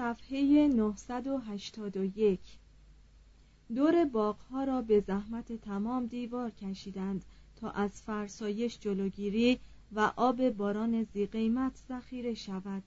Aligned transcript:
صفحه 0.00 0.68
981 0.68 2.40
دور 3.74 4.04
باغها 4.04 4.64
را 4.64 4.82
به 4.82 5.00
زحمت 5.00 5.52
تمام 5.52 6.06
دیوار 6.06 6.50
کشیدند 6.50 7.24
تا 7.56 7.70
از 7.70 8.02
فرسایش 8.02 8.78
جلوگیری 8.78 9.58
و 9.92 10.12
آب 10.16 10.48
باران 10.48 11.02
زیقیمت 11.02 11.82
ذخیره 11.88 12.34
شود. 12.34 12.82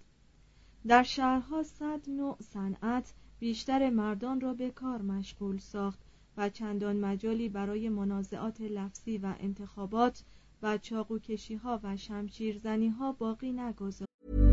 در 0.88 1.04
شهرها 1.04 1.64
صد 1.64 2.10
نوع 2.10 2.38
صنعت 2.42 3.14
بیشتر 3.40 3.90
مردان 3.90 4.42
را 4.42 4.54
به 4.54 4.70
کار 4.70 5.02
مشغول 5.02 5.58
ساخت 5.58 6.00
و 6.38 6.50
چندان 6.50 6.96
مجالی 6.96 7.50
برای 7.50 7.90
منازعات 7.90 8.62
لفظی 8.62 9.18
و 9.18 9.36
انتخابات 9.40 10.24
و 10.64 10.78
چاقو 10.78 11.20
ها 11.64 11.80
و 11.84 11.98
شمشیرزنی 11.98 12.90
ها 12.90 13.12
باقی 13.12 13.52
نگذاشت. 13.52 14.53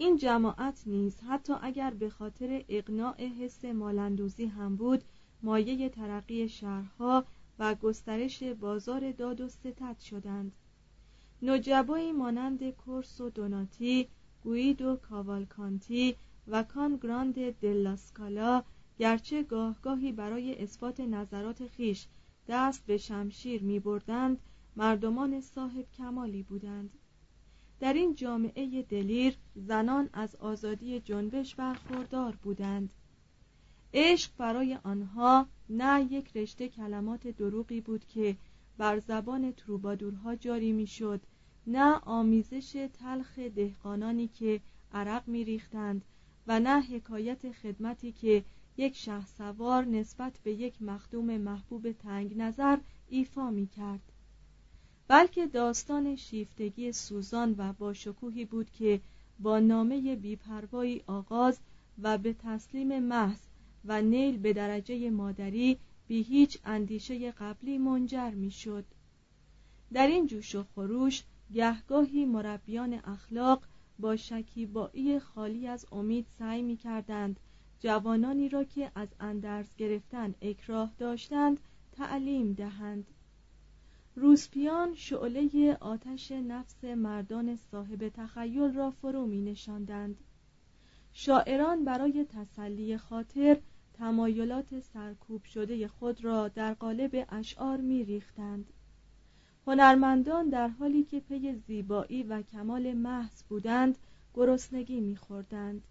این 0.00 0.16
جماعت 0.16 0.82
نیز 0.86 1.20
حتی 1.20 1.52
اگر 1.62 1.90
به 1.90 2.10
خاطر 2.10 2.64
اقناع 2.68 3.26
حس 3.26 3.64
مالندوزی 3.64 4.46
هم 4.46 4.76
بود 4.76 5.04
مایه 5.42 5.88
ترقی 5.88 6.48
شهرها 6.48 7.24
و 7.58 7.74
گسترش 7.74 8.42
بازار 8.42 9.12
داد 9.12 9.40
و 9.40 9.48
ستد 9.48 9.98
شدند. 9.98 10.52
نجبایی 11.42 12.12
مانند 12.12 12.70
کورس 12.70 13.20
و 13.20 13.30
دوناتی 13.30 14.08
گویدو 14.42 14.96
کاوالکانتی 14.96 16.16
و 16.48 16.62
کان 16.62 16.96
گراند 16.96 17.50
دلاسکالا 17.50 18.62
گرچه 18.98 19.42
گاهگاهی 19.42 20.12
برای 20.12 20.62
اثبات 20.62 21.00
نظرات 21.00 21.66
خیش 21.66 22.06
دست 22.48 22.86
به 22.86 22.96
شمشیر 22.96 23.62
می 23.62 23.80
بردند 23.80 24.38
مردمان 24.76 25.40
صاحب 25.40 25.86
کمالی 25.98 26.42
بودند. 26.42 26.90
در 27.80 27.92
این 27.92 28.14
جامعه 28.14 28.82
دلیر 28.82 29.36
زنان 29.54 30.10
از 30.12 30.36
آزادی 30.36 31.00
جنبش 31.00 31.54
برخوردار 31.54 32.38
بودند. 32.42 32.92
عشق 33.94 34.30
برای 34.38 34.78
آنها 34.82 35.46
نه 35.70 36.08
یک 36.10 36.36
رشته 36.36 36.68
کلمات 36.68 37.26
دروغی 37.26 37.80
بود 37.80 38.04
که 38.04 38.36
بر 38.78 38.98
زبان 38.98 39.52
تروبادورها 39.52 40.36
جاری 40.36 40.72
می‌شد 40.72 41.20
نه 41.66 41.94
آمیزش 41.94 42.88
تلخ 42.92 43.38
دهقانانی 43.38 44.28
که 44.28 44.60
عرق 44.92 45.28
میریختند 45.28 46.04
و 46.46 46.60
نه 46.60 46.80
حکایت 46.80 47.52
خدمتی 47.52 48.12
که 48.12 48.44
یک 48.76 48.96
شه 48.96 49.26
سوار 49.26 49.84
نسبت 49.84 50.38
به 50.44 50.52
یک 50.52 50.82
مخدوم 50.82 51.36
محبوب 51.36 51.92
تنگ 51.92 52.36
نظر 52.36 52.78
ایفا 53.08 53.50
می 53.50 53.66
کرد 53.66 54.09
بلکه 55.10 55.46
داستان 55.46 56.16
شیفتگی 56.16 56.92
سوزان 56.92 57.54
و 57.58 57.72
باشکوهی 57.72 58.44
بود 58.44 58.70
که 58.70 59.00
با 59.38 59.58
نامه 59.58 60.16
بیپروایی 60.16 61.02
آغاز 61.06 61.58
و 62.02 62.18
به 62.18 62.32
تسلیم 62.32 62.98
محض 62.98 63.38
و 63.84 64.02
نیل 64.02 64.38
به 64.38 64.52
درجه 64.52 65.10
مادری 65.10 65.78
بی 66.08 66.22
هیچ 66.22 66.58
اندیشه 66.64 67.30
قبلی 67.30 67.78
منجر 67.78 68.30
می 68.30 68.50
شد. 68.50 68.84
در 69.92 70.06
این 70.06 70.26
جوش 70.26 70.54
و 70.54 70.64
خروش 70.74 71.22
گهگاهی 71.52 72.24
مربیان 72.24 73.00
اخلاق 73.04 73.62
با 73.98 74.16
شکیبایی 74.16 75.18
خالی 75.18 75.66
از 75.66 75.86
امید 75.92 76.26
سعی 76.38 76.62
می 76.62 76.76
کردند 76.76 77.40
جوانانی 77.80 78.48
را 78.48 78.64
که 78.64 78.90
از 78.94 79.08
اندرز 79.20 79.66
گرفتن 79.78 80.34
اکراه 80.42 80.92
داشتند 80.98 81.60
تعلیم 81.92 82.52
دهند 82.52 83.06
روسپیان 84.20 84.94
شعله 84.94 85.76
آتش 85.80 86.32
نفس 86.32 86.84
مردان 86.84 87.56
صاحب 87.56 88.08
تخیل 88.08 88.72
را 88.72 88.90
فرو 88.90 89.26
می 89.26 89.42
نشاندند. 89.42 90.16
شاعران 91.12 91.84
برای 91.84 92.26
تسلی 92.28 92.98
خاطر 92.98 93.58
تمایلات 93.94 94.80
سرکوب 94.80 95.44
شده 95.44 95.88
خود 95.88 96.24
را 96.24 96.48
در 96.48 96.74
قالب 96.74 97.26
اشعار 97.28 97.80
می 97.80 98.04
ریختند. 98.04 98.72
هنرمندان 99.66 100.48
در 100.48 100.68
حالی 100.68 101.04
که 101.04 101.20
پی 101.20 101.54
زیبایی 101.54 102.22
و 102.22 102.42
کمال 102.42 102.92
محض 102.92 103.42
بودند 103.42 103.98
گرسنگی 104.34 105.00
میخوردند 105.00 105.82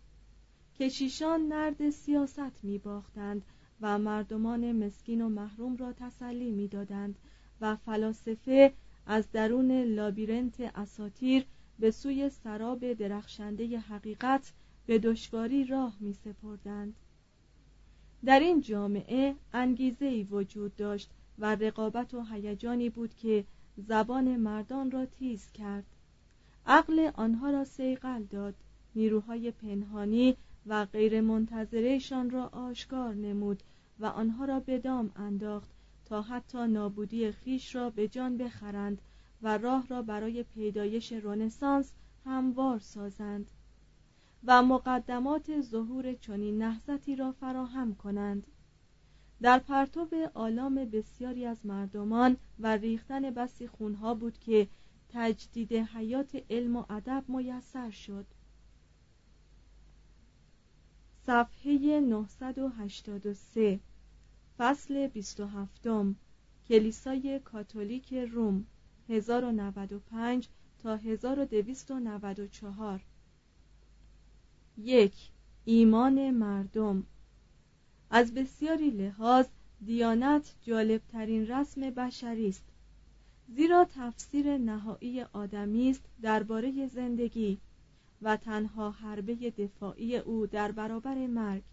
کشیشان 0.80 1.48
نرد 1.48 1.90
سیاست 1.90 2.64
می 2.64 2.78
باختند 2.78 3.42
و 3.82 4.00
مردمان 4.00 4.86
مسکین 4.86 5.22
و 5.22 5.30
محروم 5.30 5.78
را 5.78 5.94
تسلی 5.94 6.52
می‌دادند 6.52 7.20
و 7.62 7.76
فلاسفه 7.76 8.74
از 9.06 9.32
درون 9.32 9.72
لابیرنت 9.72 10.62
اساتیر 10.62 11.46
به 11.80 11.92
سوی 11.92 12.30
سراب 12.30 12.94
درخشنده 12.94 13.80
حقیقت 13.80 14.54
به 14.86 15.00
دشواری 15.00 15.64
راه 15.64 15.98
می 16.00 16.14
سپردند. 16.14 16.96
در 18.26 18.40
این 18.40 18.62
جامعه 18.62 19.36
انگیزه 19.54 20.06
ای 20.06 20.24
وجود 20.24 20.76
داشت 20.76 21.10
و 21.40 21.56
رقابت 21.56 22.14
و 22.14 22.24
هیجانی 22.32 22.90
بود 22.90 23.14
که 23.14 23.44
زبان 23.78 24.38
مردان 24.38 24.92
را 24.92 25.06
تیز 25.06 25.52
کرد 25.52 25.86
عقل 26.66 27.12
آنها 27.14 27.50
را 27.50 27.66
سیقل 27.66 28.24
داد 28.24 28.56
نیروهای 28.96 29.52
پنهانی 29.52 30.36
و 30.66 30.86
غیر 30.86 31.22
منتظرهشان 31.22 32.30
را 32.30 32.48
آشکار 32.48 33.14
نمود 33.14 33.64
و 34.00 34.06
آنها 34.06 34.46
را 34.46 34.60
به 34.60 34.78
دام 34.78 35.12
انداخت 35.16 35.70
تا 36.10 36.22
حتی 36.22 36.68
نابودی 36.68 37.32
خیش 37.32 37.76
را 37.76 37.90
به 37.90 38.08
جان 38.08 38.38
بخرند 38.38 39.02
و 39.42 39.58
راه 39.58 39.88
را 39.88 40.02
برای 40.02 40.44
پیدایش 40.44 41.12
رونسانس 41.12 41.92
هموار 42.26 42.80
سازند 42.80 43.52
و 44.44 44.64
مقدمات 44.64 45.62
ظهور 45.62 46.14
چنین 46.14 46.58
نهضتی 46.58 47.16
را 47.16 47.32
فراهم 47.32 47.96
کنند. 47.96 48.48
در 49.42 49.60
پرتو 49.60 50.08
آلام 50.34 50.76
بسیاری 50.76 51.46
از 51.46 51.66
مردمان 51.66 52.38
و 52.60 52.68
ریختن 52.68 53.30
بسی 53.32 53.68
خونها 53.68 54.14
بود 54.14 54.38
که 54.40 54.68
تجدید 55.10 55.74
حیات 55.74 56.44
علم 56.50 56.76
و 56.76 56.86
ادب 56.90 57.24
میسر 57.28 57.90
شد. 57.90 58.26
صفحه 61.26 62.00
983 62.00 63.80
فصل 64.60 65.08
27 65.08 65.88
کلیسای 66.68 67.40
کاتولیک 67.40 68.14
روم 68.14 68.66
1095 69.10 70.48
تا 70.84 70.96
1294 70.96 73.02
یک 74.78 75.14
ایمان 75.66 76.32
مردم. 76.32 77.04
از 78.10 78.34
بسیاری 78.34 78.90
لحاظ 78.90 79.46
دیانت 79.86 80.56
جالبترین 80.62 81.48
رسم 81.48 81.82
بشری 81.82 82.50
است 82.50 82.66
زیرا 83.48 83.88
تفسیر 83.96 84.58
نهایی 84.58 85.22
آدمی 85.22 85.90
است 85.90 86.04
درباره 86.22 86.88
زندگی 86.88 87.58
و 88.22 88.38
تنها 88.38 88.92
حربه 88.92 89.36
دفاعی 89.36 90.18
او 90.18 90.48
در 90.48 90.72
برابر 90.72 91.28
مرگ. 91.28 91.64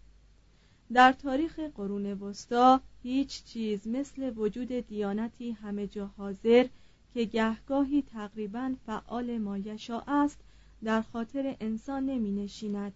در 0.93 1.11
تاریخ 1.11 1.59
قرون 1.59 2.05
وسطا 2.13 2.81
هیچ 3.03 3.43
چیز 3.43 3.87
مثل 3.87 4.33
وجود 4.35 4.71
دیانتی 4.71 5.51
همه 5.51 5.87
جا 5.87 6.05
حاضر 6.17 6.67
که 7.13 7.23
گهگاهی 7.23 8.01
تقریبا 8.01 8.75
فعال 8.85 9.37
مایشا 9.37 10.03
است 10.07 10.39
در 10.83 11.01
خاطر 11.01 11.55
انسان 11.59 12.05
نمی 12.05 12.31
نشیند 12.31 12.93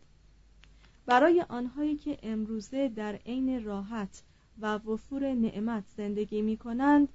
برای 1.05 1.45
آنهایی 1.49 1.95
که 1.95 2.17
امروزه 2.23 2.89
در 2.89 3.15
عین 3.15 3.63
راحت 3.63 4.23
و 4.59 4.75
وفور 4.75 5.33
نعمت 5.33 5.83
زندگی 5.97 6.41
می 6.41 6.57
کنند 6.57 7.07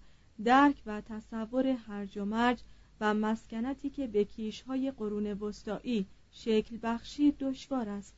درک 0.44 0.82
و 0.86 1.00
تصور 1.00 1.66
هرج 1.66 2.18
و 2.18 2.24
مرج 2.24 2.58
و 3.00 3.14
مسکنتی 3.14 3.90
که 3.90 4.06
به 4.06 4.24
کیشهای 4.24 4.90
قرون 4.90 5.26
وسطایی 5.32 6.06
شکل 6.32 6.78
بخشی 6.82 7.32
دشوار 7.32 7.88
است. 7.88 8.14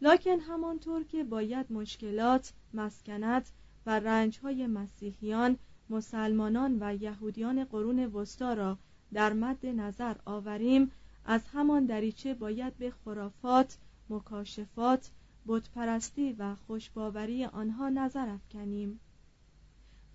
لکن 0.00 0.40
همانطور 0.40 1.04
که 1.04 1.24
باید 1.24 1.72
مشکلات، 1.72 2.52
مسکنت 2.74 3.50
و 3.86 4.00
رنجهای 4.00 4.66
مسیحیان، 4.66 5.56
مسلمانان 5.90 6.78
و 6.80 6.94
یهودیان 7.02 7.64
قرون 7.64 8.04
وسطا 8.04 8.52
را 8.52 8.78
در 9.12 9.32
مد 9.32 9.66
نظر 9.66 10.16
آوریم 10.24 10.90
از 11.24 11.40
همان 11.52 11.86
دریچه 11.86 12.34
باید 12.34 12.76
به 12.76 12.90
خرافات، 12.90 13.78
مکاشفات، 14.10 15.10
بتپرستی 15.46 16.32
و 16.32 16.54
خوشباوری 16.54 17.44
آنها 17.44 17.88
نظر 17.88 18.28
افکنیم. 18.28 19.00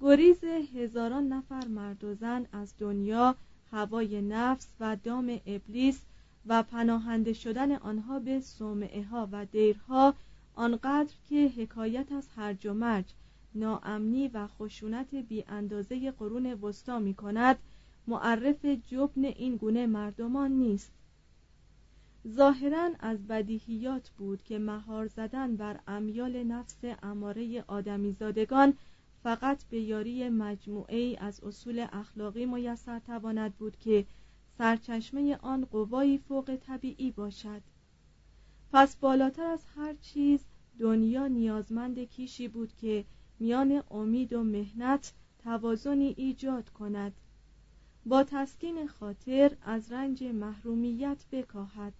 گریز 0.01 0.43
هزاران 0.43 1.27
نفر 1.27 1.67
مرد 1.67 2.03
و 2.03 2.13
زن 2.13 2.45
از 2.51 2.73
دنیا 2.77 3.35
هوای 3.71 4.21
نفس 4.21 4.67
و 4.79 4.95
دام 4.95 5.39
ابلیس 5.45 6.01
و 6.47 6.63
پناهنده 6.63 7.33
شدن 7.33 7.71
آنها 7.71 8.19
به 8.19 8.39
صومعه 8.39 9.03
ها 9.03 9.29
و 9.31 9.45
دیرها 9.45 10.13
آنقدر 10.55 11.13
که 11.29 11.51
حکایت 11.57 12.11
از 12.11 12.27
هرج 12.35 12.65
و 12.67 12.73
مرج 12.73 13.05
ناامنی 13.55 14.27
و 14.27 14.47
خشونت 14.47 15.15
بی 15.15 15.43
اندازه 15.47 16.11
قرون 16.11 16.53
وسطا 16.53 16.99
می 16.99 17.13
کند 17.13 17.57
معرف 18.07 18.65
جبن 18.65 19.25
این 19.25 19.55
گونه 19.55 19.87
مردمان 19.87 20.51
نیست. 20.51 20.91
ظاهرا 22.27 22.89
از 22.99 23.27
بدیهیات 23.27 24.09
بود 24.09 24.43
که 24.43 24.59
مهار 24.59 25.07
زدن 25.07 25.55
بر 25.55 25.79
امیال 25.87 26.43
نفس 26.43 26.77
اماره 27.03 27.63
آدمیزادگان 27.67 28.73
فقط 29.23 29.63
به 29.63 29.79
یاری 29.79 30.29
مجموعه 30.29 31.17
از 31.19 31.43
اصول 31.43 31.87
اخلاقی 31.91 32.45
میسر 32.45 32.99
تواند 32.99 33.53
بود 33.53 33.77
که 33.79 34.05
سرچشمه 34.61 35.37
آن 35.41 35.65
قوایی 35.65 36.17
فوق 36.17 36.55
طبیعی 36.55 37.11
باشد. 37.11 37.61
پس 38.73 38.95
بالاتر 38.95 39.43
از 39.43 39.65
هر 39.75 39.93
چیز 39.93 40.39
دنیا 40.79 41.27
نیازمند 41.27 41.99
کیشی 41.99 42.47
بود 42.47 42.73
که 42.81 43.05
میان 43.39 43.83
امید 43.91 44.33
و 44.33 44.43
مهنت 44.43 45.13
توازنی 45.43 46.13
ایجاد 46.17 46.69
کند. 46.69 47.11
با 48.05 48.23
تسکین 48.23 48.87
خاطر 48.87 49.51
از 49.61 49.91
رنج 49.91 50.23
محرومیت 50.23 51.25
بکاهد. 51.31 51.93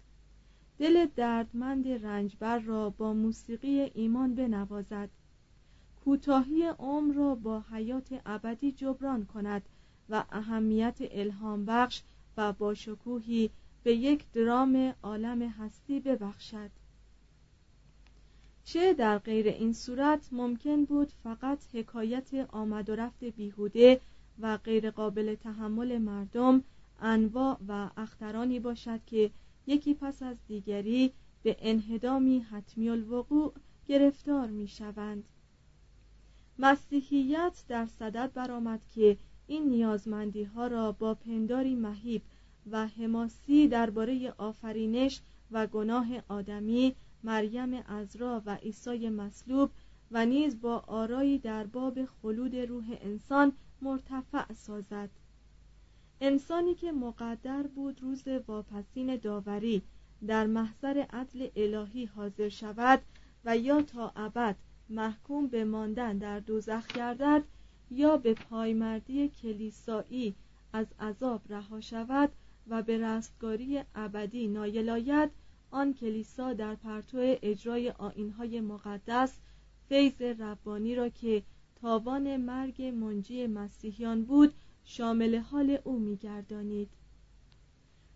دل 0.78 1.06
دردمند 1.16 1.88
رنجبر 1.88 2.60
را 2.60 2.90
با 2.90 3.14
موسیقی 3.14 3.80
ایمان 3.80 4.36
بنوازد. 4.36 5.10
کوتاهی 6.06 6.64
عمر 6.64 7.14
را 7.14 7.36
با 7.36 7.64
حیات 7.72 8.22
ابدی 8.26 8.72
جبران 8.72 9.26
کند 9.26 9.62
و 10.10 10.24
اهمیت 10.32 10.98
الهام 11.00 11.66
بخش 11.66 12.02
با 12.60 12.74
شکوهی 12.74 13.50
به 13.84 13.96
یک 13.96 14.32
درام 14.32 14.94
عالم 15.04 15.42
هستی 15.42 16.00
ببخشد. 16.00 16.70
چه 18.64 18.94
در 18.94 19.18
غیر 19.18 19.48
این 19.48 19.74
صورت 19.74 20.30
ممکن 20.32 20.86
بود 20.86 21.12
فقط 21.24 21.60
حکایت 21.74 22.34
آمد 22.52 22.90
و 22.90 22.96
رفت 22.96 23.24
بیهوده 23.24 24.02
و 24.40 24.58
غیرقابل 24.58 25.36
تحمل 25.36 25.98
مردم 25.98 26.64
انواع 27.02 27.58
و 27.68 27.90
اخترانی 27.98 28.60
باشد 28.60 29.00
که 29.06 29.32
یکی 29.68 29.94
پس 29.94 30.24
از 30.24 30.38
دیگری 30.48 31.12
به 31.44 31.58
انهدامی 31.60 32.40
حتمی 32.40 32.90
الوقوع 32.90 33.54
گرفتار 33.88 34.48
می 34.48 34.68
شوند 34.68 35.24
مسیحیت 36.60 37.64
در 37.68 37.86
صدد 37.86 38.32
برآمد 38.34 38.82
که 38.96 39.18
این 39.52 39.70
نیازمندی 39.70 40.44
ها 40.44 40.68
را 40.68 40.92
با 40.92 41.14
پنداری 41.14 41.76
مهیب 41.76 42.22
و 42.72 42.88
حماسی 42.88 43.68
درباره 43.68 44.34
آفرینش 44.38 45.22
و 45.52 45.68
گناه 45.68 46.08
آدمی 46.28 46.96
مریم 47.24 47.74
ازرا 47.74 48.42
و 48.46 48.56
عیسی 48.56 49.10
مصلوب 49.10 49.70
و 50.12 50.26
نیز 50.26 50.62
با 50.62 50.84
آرایی 50.88 51.38
در 51.38 51.64
باب 51.64 52.06
خلود 52.06 52.56
روح 52.56 52.98
انسان 53.02 53.52
مرتفع 53.82 54.54
سازد. 54.54 55.10
انسانی 56.22 56.76
که 56.76 56.92
مقدر 56.92 57.64
بود 57.64 58.02
روز 58.02 58.24
واپسین 58.48 59.16
داوری 59.16 59.82
در 60.28 60.48
محضر 60.48 61.06
عدل 61.10 61.48
الهی 61.56 62.06
حاضر 62.06 62.50
شود 62.50 63.02
و 63.46 63.58
یا 63.58 63.82
تا 63.82 64.12
ابد 64.16 64.56
محکوم 64.90 65.48
به 65.48 65.64
ماندن 65.64 66.18
در 66.18 66.40
دوزخ 66.40 66.88
گردد 66.88 67.44
یا 67.92 68.18
به 68.18 68.34
پایمردی 68.34 69.30
کلیسایی 69.30 70.36
از 70.74 70.88
عذاب 71.00 71.42
رها 71.50 71.82
شود 71.82 72.32
و 72.68 72.82
به 72.82 72.98
رستگاری 72.98 73.82
ابدی 73.96 74.48
نایل 74.48 74.90
آید 74.90 75.32
آن 75.72 75.94
کلیسا 75.94 76.54
در 76.54 76.76
پرتو 76.76 77.18
اجرای 77.22 77.90
آینهای 77.90 78.62
مقدس 78.62 79.34
فیض 79.90 80.22
ربانی 80.22 80.96
را 80.96 81.10
که 81.10 81.44
تاوان 81.82 82.38
مرگ 82.38 82.82
منجی 82.82 83.48
مسیحیان 83.48 84.24
بود 84.24 84.54
شامل 84.84 85.36
حال 85.36 85.78
او 85.84 86.00
میگردانید. 86.00 86.90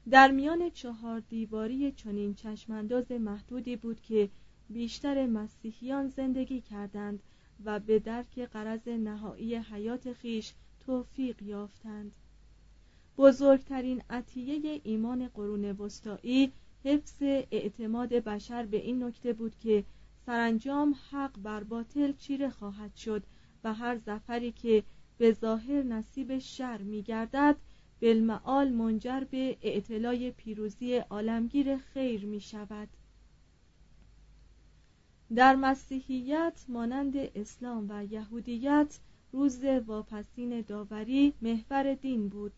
در 0.09 0.31
میان 0.31 0.69
چهار 0.69 1.19
دیواری 1.19 1.91
چنین 1.91 2.33
چشمانداز 2.33 3.11
محدودی 3.11 3.75
بود 3.75 4.01
که 4.01 4.29
بیشتر 4.69 5.25
مسیحیان 5.25 6.07
زندگی 6.07 6.61
کردند. 6.61 7.19
و 7.65 7.79
به 7.79 7.99
درک 7.99 8.39
قرض 8.39 8.87
نهایی 8.87 9.55
حیات 9.55 10.13
خیش 10.13 10.53
توفیق 10.79 11.41
یافتند. 11.41 12.11
بزرگترین 13.17 14.01
عطیه 14.09 14.81
ایمان 14.83 15.27
قرون 15.27 15.65
وسطایی 15.71 16.51
حفظ 16.83 17.21
اعتماد 17.51 18.09
بشر 18.09 18.65
به 18.65 18.77
این 18.77 19.03
نکته 19.03 19.33
بود 19.33 19.55
که 19.59 19.83
سرانجام 20.25 20.95
حق 21.11 21.39
بر 21.39 21.63
باطل 21.63 22.13
چیره 22.13 22.49
خواهد 22.49 22.95
شد 22.95 23.23
و 23.63 23.73
هر 23.73 23.97
زفری 23.97 24.51
که 24.51 24.83
به 25.17 25.31
ظاهر 25.31 25.83
نصیب 25.83 26.37
شر 26.37 26.77
میگردد 26.77 27.55
بالمعال 28.01 28.69
منجر 28.69 29.23
به 29.31 29.57
اعتلای 29.61 30.31
پیروزی 30.31 30.95
عالمگیر 30.95 31.77
خیر 31.77 32.25
می 32.25 32.39
شود 32.39 32.87
در 35.35 35.55
مسیحیت 35.55 36.65
مانند 36.67 37.13
اسلام 37.17 37.85
و 37.89 38.05
یهودیت 38.05 38.99
روز 39.31 39.63
واپسین 39.63 40.61
داوری 40.61 41.33
محور 41.41 41.93
دین 41.93 42.27
بود. 42.29 42.51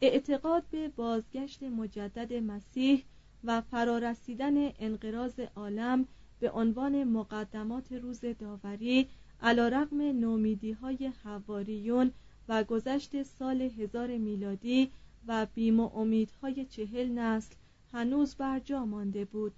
اعتقاد 0.00 0.64
به 0.70 0.88
بازگشت 0.88 1.62
مجدد 1.62 2.32
مسیح 2.32 3.04
و 3.44 3.60
فرارسیدن 3.60 4.72
انقراض 4.78 5.40
عالم 5.56 6.06
به 6.40 6.50
عنوان 6.50 7.04
مقدمات 7.04 7.92
روز 7.92 8.20
داوری 8.20 9.08
علا 9.42 9.68
رقم 9.68 10.00
نومیدی 10.00 10.72
های 10.72 11.12
حواریون 11.24 12.12
و 12.48 12.64
گذشت 12.64 13.22
سال 13.22 13.60
هزار 13.60 14.18
میلادی 14.18 14.90
و 15.26 15.46
بیم 15.54 15.80
و 15.80 15.90
امیدهای 15.94 16.64
چهل 16.64 17.08
نسل 17.08 17.54
هنوز 17.92 18.34
بر 18.34 18.58
جا 18.58 18.84
مانده 18.84 19.24
بود. 19.24 19.52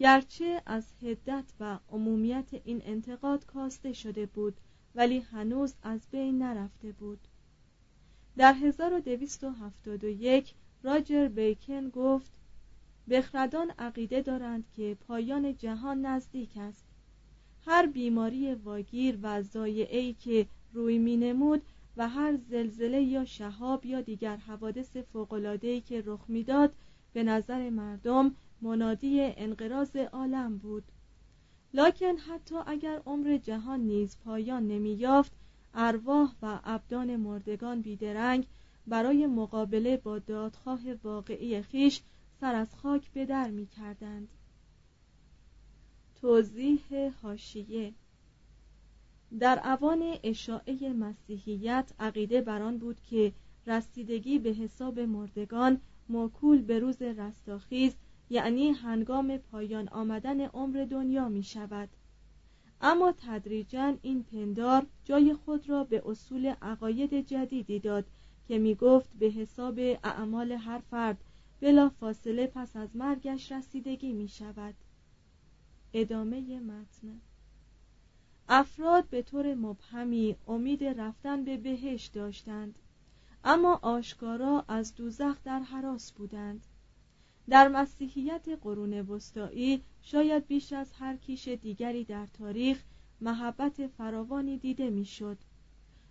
گرچه 0.00 0.62
از 0.66 0.84
هدت 1.02 1.44
و 1.60 1.78
عمومیت 1.90 2.48
این 2.64 2.82
انتقاد 2.84 3.46
کاسته 3.46 3.92
شده 3.92 4.26
بود 4.26 4.56
ولی 4.94 5.18
هنوز 5.18 5.74
از 5.82 6.00
بین 6.10 6.42
نرفته 6.42 6.92
بود. 6.92 7.18
در 8.36 8.52
1271 8.52 10.54
راجر 10.82 11.28
بیکن 11.28 11.88
گفت 11.88 12.32
بخردان 13.10 13.70
عقیده 13.78 14.20
دارند 14.20 14.64
که 14.76 14.96
پایان 15.08 15.56
جهان 15.56 16.06
نزدیک 16.06 16.50
است. 16.56 16.84
هر 17.66 17.86
بیماری 17.86 18.54
واگیر 18.54 19.18
و 19.22 19.42
زایعی 19.42 20.14
که 20.14 20.46
روی 20.72 20.98
می 20.98 21.16
نمود 21.16 21.62
و 21.96 22.08
هر 22.08 22.36
زلزله 22.36 23.02
یا 23.02 23.24
شهاب 23.24 23.86
یا 23.86 24.00
دیگر 24.00 24.36
حوادث 24.36 24.96
فوق‌العاده‌ای 24.96 25.80
که 25.80 26.02
رخ 26.06 26.24
می‌داد 26.28 26.72
به 27.12 27.22
نظر 27.22 27.70
مردم 27.70 28.34
منادی 28.62 29.20
انقراض 29.20 29.96
عالم 29.96 30.58
بود 30.58 30.84
لکن 31.74 32.16
حتی 32.16 32.56
اگر 32.66 33.02
عمر 33.06 33.36
جهان 33.36 33.80
نیز 33.80 34.16
پایان 34.24 34.68
نمییافت 34.68 35.32
ارواح 35.74 36.34
و 36.42 36.60
ابدان 36.64 37.16
مردگان 37.16 37.80
بیدرنگ 37.80 38.46
برای 38.86 39.26
مقابله 39.26 39.96
با 39.96 40.18
دادخواه 40.18 40.80
واقعی 41.04 41.62
خیش 41.62 42.02
سر 42.40 42.54
از 42.54 42.74
خاک 42.74 43.10
به 43.12 43.26
در 43.26 43.50
می 43.50 43.66
کردند. 43.66 44.28
توضیح 46.20 47.12
هاشیه 47.22 47.94
در 49.38 49.60
اوان 49.64 50.18
اشاعه 50.22 50.92
مسیحیت 50.92 51.92
عقیده 52.00 52.40
بران 52.40 52.78
بود 52.78 53.00
که 53.00 53.32
رسیدگی 53.66 54.38
به 54.38 54.50
حساب 54.50 55.00
مردگان 55.00 55.80
موکول 56.08 56.62
به 56.62 56.78
روز 56.78 57.02
رستاخیز 57.02 57.94
یعنی 58.30 58.70
هنگام 58.70 59.38
پایان 59.38 59.88
آمدن 59.88 60.40
عمر 60.40 60.86
دنیا 60.90 61.28
می 61.28 61.42
شود. 61.42 61.88
اما 62.80 63.14
تدریجا 63.18 63.96
این 64.02 64.22
پندار 64.22 64.86
جای 65.04 65.34
خود 65.34 65.68
را 65.68 65.84
به 65.84 66.02
اصول 66.06 66.46
عقاید 66.46 67.26
جدیدی 67.26 67.78
داد 67.78 68.04
که 68.48 68.58
می 68.58 68.74
گفت 68.74 69.08
به 69.18 69.26
حساب 69.26 69.78
اعمال 70.04 70.52
هر 70.52 70.78
فرد 70.78 71.18
بلا 71.60 71.88
فاصله 71.88 72.46
پس 72.46 72.76
از 72.76 72.96
مرگش 72.96 73.52
رسیدگی 73.52 74.12
می 74.12 74.28
شود. 74.28 74.74
ادامه 75.94 76.60
متن. 76.60 77.20
افراد 78.48 79.08
به 79.08 79.22
طور 79.22 79.54
مبهمی 79.54 80.36
امید 80.48 80.84
رفتن 80.84 81.44
به 81.44 81.56
بهشت 81.56 82.12
داشتند 82.12 82.78
اما 83.44 83.78
آشکارا 83.82 84.64
از 84.68 84.94
دوزخ 84.94 85.36
در 85.44 85.58
حراس 85.58 86.12
بودند. 86.12 86.66
در 87.48 87.68
مسیحیت 87.68 88.48
قرون 88.62 89.00
وسطایی 89.00 89.82
شاید 90.02 90.46
بیش 90.46 90.72
از 90.72 90.92
هر 90.92 91.16
کیش 91.16 91.48
دیگری 91.48 92.04
در 92.04 92.26
تاریخ 92.26 92.82
محبت 93.20 93.86
فراوانی 93.86 94.58
دیده 94.58 94.90
می‌شد. 94.90 95.38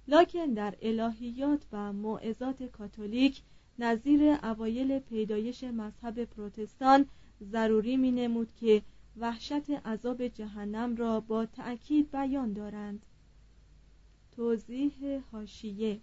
لکن 0.08 0.46
در 0.46 0.76
الهیات 0.82 1.66
و 1.72 1.94
موعظات 1.94 2.64
کاتولیک 2.64 3.42
نظیر 3.80 4.38
اوایل 4.44 5.00
پیدایش 5.00 5.64
مذهب 5.64 6.24
پروتستان 6.24 7.06
ضروری 7.44 7.98
می 7.98 8.12
نمود 8.12 8.52
که 8.60 8.82
وحشت 9.18 9.70
عذاب 9.70 10.28
جهنم 10.28 10.96
را 10.96 11.20
با 11.20 11.46
تأکید 11.46 12.12
بیان 12.12 12.54
دارند. 12.54 13.06
توضیح 14.32 15.22
هاشیه 15.32 16.00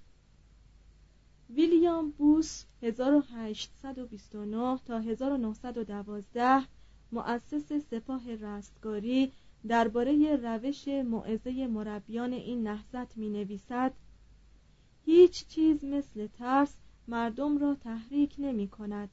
ویلیام 1.51 2.11
بوس 2.11 2.65
1829 2.83 4.79
تا 4.87 4.99
1912 4.99 6.67
مؤسس 7.13 7.73
سپاه 7.73 8.35
رستگاری 8.35 9.33
درباره 9.69 10.37
روش 10.37 10.89
موعظه 10.89 11.67
مربیان 11.67 12.33
این 12.33 12.63
نهضت 12.63 13.17
می 13.17 13.29
نویسد 13.29 13.93
هیچ 15.05 15.47
چیز 15.47 15.85
مثل 15.85 16.27
ترس 16.27 16.77
مردم 17.09 17.59
را 17.59 17.75
تحریک 17.75 18.35
نمی 18.39 18.69
کند 18.69 19.11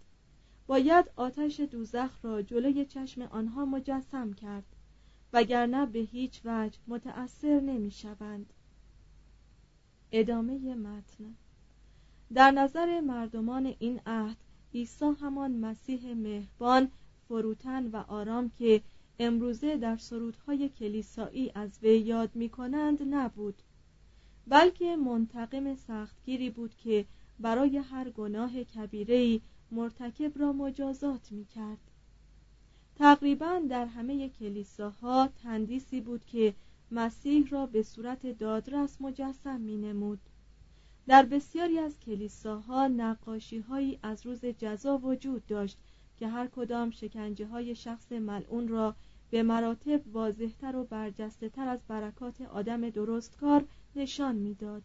باید 0.67 1.11
آتش 1.15 1.59
دوزخ 1.59 2.25
را 2.25 2.41
جلوی 2.41 2.85
چشم 2.85 3.21
آنها 3.21 3.65
مجسم 3.65 4.33
کرد 4.33 4.65
وگرنه 5.33 5.85
به 5.85 5.99
هیچ 5.99 6.41
وجه 6.45 6.79
متأثر 6.87 7.59
نمی 7.59 7.91
شوند 7.91 8.53
ادامه 10.11 10.75
متن. 10.75 11.35
در 12.33 12.51
نظر 12.51 12.99
مردمان 12.99 13.75
این 13.79 14.01
عهد 14.05 14.37
عیسی 14.73 15.11
همان 15.21 15.51
مسیح 15.51 16.13
مهربان 16.13 16.91
فروتن 17.27 17.87
و 17.87 17.95
آرام 18.07 18.49
که 18.49 18.81
امروزه 19.19 19.77
در 19.77 19.97
سرودهای 19.97 20.69
کلیسایی 20.69 21.51
از 21.55 21.79
وی 21.81 21.97
یاد 21.97 22.35
می 22.35 22.49
کنند 22.49 23.13
نبود 23.13 23.61
بلکه 24.47 24.95
منتقم 24.95 25.75
سختگیری 25.75 26.49
بود 26.49 26.75
که 26.75 27.05
برای 27.39 27.77
هر 27.77 28.09
گناه 28.09 28.63
کبیره‌ای 28.63 29.41
مرتکب 29.71 30.39
را 30.39 30.53
مجازات 30.53 31.31
می 31.31 31.45
کرد 31.45 31.91
تقریبا 32.95 33.61
در 33.69 33.85
همه 33.85 34.29
کلیساها 34.29 35.29
تندیسی 35.43 36.01
بود 36.01 36.25
که 36.25 36.53
مسیح 36.91 37.47
را 37.49 37.65
به 37.65 37.83
صورت 37.83 38.37
دادرس 38.39 39.01
مجسم 39.01 39.61
می 39.61 39.77
نمود 39.77 40.19
در 41.07 41.23
بسیاری 41.23 41.79
از 41.79 41.99
کلیساها 41.99 42.87
نقاشی 42.87 43.59
هایی 43.59 43.99
از 44.03 44.25
روز 44.25 44.45
جزا 44.45 44.97
وجود 44.97 45.45
داشت 45.45 45.77
که 46.17 46.27
هر 46.27 46.47
کدام 46.47 46.91
شکنجه 46.91 47.47
های 47.47 47.75
شخص 47.75 48.11
ملعون 48.11 48.67
را 48.67 48.95
به 49.29 49.43
مراتب 49.43 50.01
واضحتر 50.13 50.75
و 50.75 50.83
برجسته 50.83 51.49
تر 51.49 51.67
از 51.67 51.79
برکات 51.87 52.41
آدم 52.41 52.89
درستکار 52.89 53.65
نشان 53.95 54.35
می‌داد. 54.35 54.83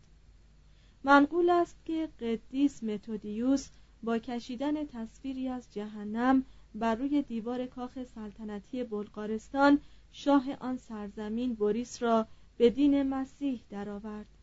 منقول 1.05 1.51
است 1.51 1.77
که 1.85 2.09
قدیس 2.21 2.83
متودیوس 2.83 3.69
با 4.03 4.19
کشیدن 4.19 4.87
تصویری 4.87 5.49
از 5.49 5.75
جهنم 5.75 6.45
بر 6.75 6.95
روی 6.95 7.23
دیوار 7.23 7.67
کاخ 7.67 8.05
سلطنتی 8.05 8.85
بلغارستان 8.85 9.81
شاه 10.13 10.45
آن 10.61 10.77
سرزمین 10.77 11.55
بوریس 11.55 12.03
را 12.03 12.27
به 12.57 12.71
دین 12.71 13.03
مسیح 13.03 13.61
درآورد. 13.71 14.38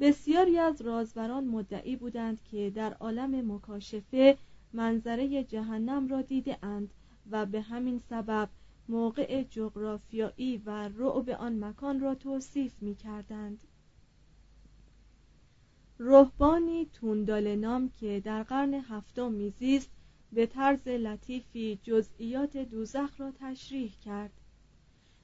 بسیاری 0.00 0.58
از 0.58 0.82
رازوران 0.82 1.44
مدعی 1.44 1.96
بودند 1.96 2.42
که 2.50 2.70
در 2.70 2.94
عالم 2.94 3.52
مکاشفه 3.52 4.38
منظره 4.72 5.44
جهنم 5.44 6.08
را 6.08 6.22
دیده 6.22 6.58
اند 6.62 6.90
و 7.30 7.46
به 7.46 7.60
همین 7.60 7.98
سبب 7.98 8.48
موقع 8.88 9.42
جغرافیایی 9.42 10.62
و 10.66 10.88
رعب 10.88 11.30
آن 11.30 11.64
مکان 11.64 12.00
را 12.00 12.14
توصیف 12.14 12.72
می 12.80 12.94
کردند 12.94 13.60
روحبانی 15.98 16.86
توندال 16.92 17.56
نام 17.56 17.90
که 18.00 18.22
در 18.24 18.42
قرن 18.42 18.74
هفتم 18.74 19.32
میزیست 19.32 19.90
به 20.32 20.46
طرز 20.46 20.88
لطیفی 20.88 21.78
جزئیات 21.82 22.56
دوزخ 22.56 23.20
را 23.20 23.32
تشریح 23.40 23.92
کرد. 24.04 24.30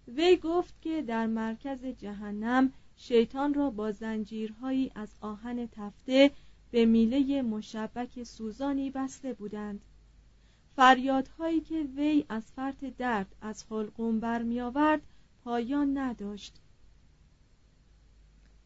وی 0.09 0.37
گفت 0.37 0.75
که 0.83 1.03
در 1.03 1.27
مرکز 1.27 1.85
جهنم 1.85 2.73
شیطان 2.97 3.55
را 3.55 3.71
با 3.71 3.93
زنجیرهایی 3.93 4.91
از 4.95 5.09
آهن 5.21 5.67
تفته 5.67 6.31
به 6.71 6.87
میله 6.87 7.43
مشبک 7.43 8.23
سوزانی 8.23 8.91
بسته 8.91 9.33
بودند. 9.33 9.81
فریادهایی 10.77 11.61
که 11.61 11.83
وی 11.97 12.25
از 12.29 12.53
فرط 12.53 12.85
درد 12.85 13.37
از 13.41 13.65
حلقوم 13.71 14.21
برمی 14.21 14.61
آورد 14.61 15.01
پایان 15.45 15.99
نداشت. 15.99 16.61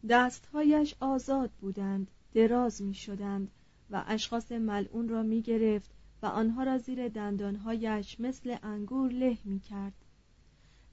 دستهایش 0.08 0.94
آزاد 1.00 1.50
بودند 1.50 2.10
دراز 2.34 2.82
می 2.82 2.94
شدند 2.94 3.50
و 3.90 4.04
اشخاص 4.06 4.52
ملعون 4.52 5.08
را 5.08 5.22
می 5.22 5.42
گرفت 5.42 5.90
و 6.22 6.26
آنها 6.26 6.62
را 6.62 6.78
زیر 6.78 7.08
دندانهایش 7.08 8.20
مثل 8.20 8.56
انگور 8.62 9.12
له 9.12 9.38
می 9.44 9.60
کرد 9.60 9.92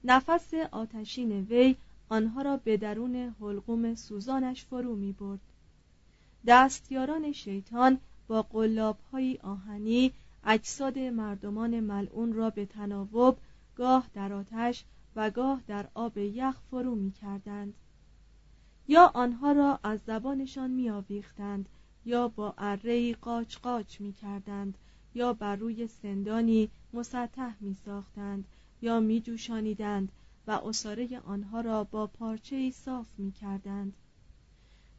نفس 0.04 0.54
آتشین 0.54 1.32
وی 1.32 1.76
آنها 2.08 2.42
را 2.42 2.56
به 2.56 2.76
درون 2.76 3.34
حلقوم 3.40 3.94
سوزانش 3.94 4.64
فرو 4.64 4.96
می 4.96 5.12
برد. 5.12 5.40
دستیاران 6.46 7.32
شیطان 7.32 7.98
با 8.28 8.42
قلابهایی 8.42 9.38
آهنی 9.38 10.12
اجساد 10.44 10.98
مردمان 10.98 11.80
ملعون 11.80 12.32
را 12.32 12.50
به 12.50 12.66
تناوب 12.66 13.38
گاه 13.76 14.06
در 14.14 14.32
آتش 14.32 14.84
و 15.16 15.30
گاه 15.30 15.62
در 15.66 15.88
آب 15.94 16.18
یخ 16.18 16.60
فرو 16.70 16.94
می 16.94 17.10
کردند. 17.10 17.74
یا 18.88 19.10
آنها 19.14 19.52
را 19.52 19.80
از 19.82 20.00
زبانشان 20.06 20.70
میآویختند 20.70 21.68
یا 22.04 22.28
با 22.28 22.54
ارهی 22.58 23.14
قاچ 23.14 23.58
قاچ 23.58 24.00
می 24.00 24.12
کردند 24.12 24.78
یا 25.14 25.32
بر 25.32 25.56
روی 25.56 25.86
سندانی 25.86 26.70
مسطح 26.92 27.54
می 27.60 27.76
ساختند 27.84 28.44
یا 28.82 29.00
می 29.00 29.20
جوشانیدند 29.20 30.12
و 30.46 30.50
اصاره 30.50 31.18
آنها 31.18 31.60
را 31.60 31.84
با 31.84 32.06
پارچه 32.06 32.70
صاف 32.70 33.06
می 33.18 33.32
کردند 33.32 33.96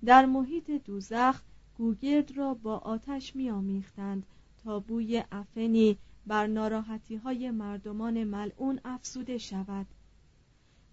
در 0.05 0.25
محیط 0.25 0.71
دوزخ 0.71 1.41
گوگرد 1.77 2.37
را 2.37 2.53
با 2.53 2.77
آتش 2.77 3.35
می 3.35 3.49
آمیختند 3.49 4.25
تا 4.63 4.79
بوی 4.79 5.23
افنی 5.31 5.97
بر 6.27 6.47
ناراحتی 6.47 7.15
های 7.15 7.51
مردمان 7.51 8.23
ملعون 8.23 8.79
افسوده 8.85 9.37
شود 9.37 9.85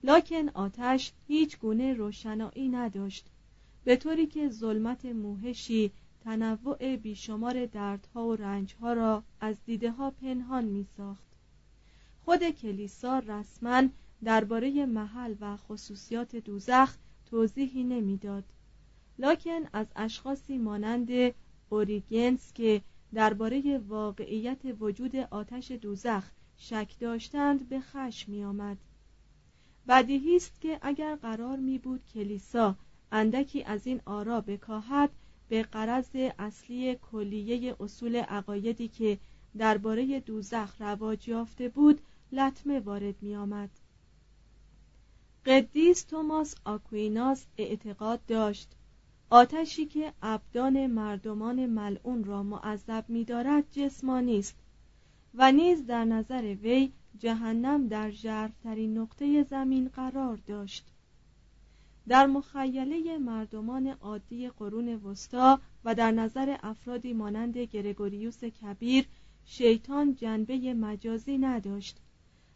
لکن 0.05 0.49
آتش 0.49 1.13
هیچ 1.29 1.59
گونه 1.59 1.95
روشنایی 1.95 2.69
نداشت 2.69 3.27
به 3.85 3.97
طوری 3.97 4.27
که 4.27 4.49
ظلمت 4.49 5.05
موهشی 5.05 5.93
تنوع 6.25 6.97
بیشمار 6.97 7.67
دردها 7.67 8.27
و 8.27 8.37
رنجها 8.37 8.93
را 8.93 9.23
از 9.41 9.57
دیده 9.65 9.91
ها 9.91 10.11
پنهان 10.11 10.65
می 10.65 10.87
ساخت. 10.97 11.27
خود 12.25 12.51
کلیسا 12.51 13.19
رسما 13.19 13.83
درباره 14.25 14.87
محل 14.87 15.35
و 15.41 15.57
خصوصیات 15.57 16.37
دوزخ 16.37 16.97
توضیحی 17.27 17.85
نمی‌داد. 17.85 18.45
لکن 19.19 19.61
از 19.73 19.87
اشخاصی 19.97 20.59
مانند 20.59 21.09
اوریگنس 21.69 22.53
که 22.53 22.83
درباره 23.15 23.79
واقعیت 23.79 24.61
وجود 24.81 25.17
آتش 25.17 25.71
دوزخ 25.71 26.31
شک 26.57 26.99
داشتند 27.01 27.69
به 27.69 27.81
خشم 27.81 28.33
می 28.33 28.45
آمد. 28.45 28.79
بدیهی 29.89 30.37
است 30.37 30.61
که 30.61 30.79
اگر 30.83 31.17
قرار 31.17 31.57
می 31.57 31.79
بود 31.79 32.01
کلیسا 32.15 32.77
اندکی 33.13 33.63
از 33.63 33.87
این 33.87 34.01
آرا 34.07 34.41
بکاهد 34.41 35.11
به 35.49 35.63
قرض 35.63 36.11
اصلی 36.39 36.95
کلیه 36.95 37.77
اصول 37.81 38.17
عقایدی 38.17 38.89
که 38.89 39.19
درباره 39.59 40.21
دوزخ 40.21 40.81
رواج 40.81 41.29
یافته 41.29 41.69
بود 41.69 42.01
لطمه 42.33 42.81
وارد 42.81 43.15
می 43.23 43.37
آمد. 43.37 43.71
قدیس 45.47 46.05
توماس 46.05 46.55
آکویناس 46.65 47.47
اعتقاد 47.59 48.27
داشت. 48.27 48.77
آتشی 49.31 49.87
که 49.87 50.13
ابدان 50.23 50.87
مردمان 50.87 51.67
ملعون 51.67 52.25
را 52.25 52.43
معذب 52.43 53.05
می‌دارد 53.09 53.65
جسمانی 53.71 54.39
است 54.39 54.57
و 55.35 55.53
نیز 55.53 55.87
در 55.87 56.05
نظر 56.05 56.43
وی 56.43 56.93
جهنم 57.19 57.89
در 57.89 58.11
ژرفترین 58.11 58.99
نقطه 58.99 59.43
زمین 59.43 59.89
قرار 59.89 60.37
داشت. 60.47 60.87
در 62.09 62.27
مخیله 62.27 63.19
مردمان 63.19 63.87
عادی 63.87 64.49
قرون 64.49 64.89
وسطا 64.89 65.61
و 65.85 65.95
در 65.95 66.11
نظر 66.11 66.57
افرادی 66.63 67.13
مانند 67.13 67.59
گرگوریوس 67.59 68.45
کبیر 68.45 69.07
شیطان 69.45 70.15
جنبه 70.15 70.75
مجازی 70.75 71.39
نداشت. 71.39 72.01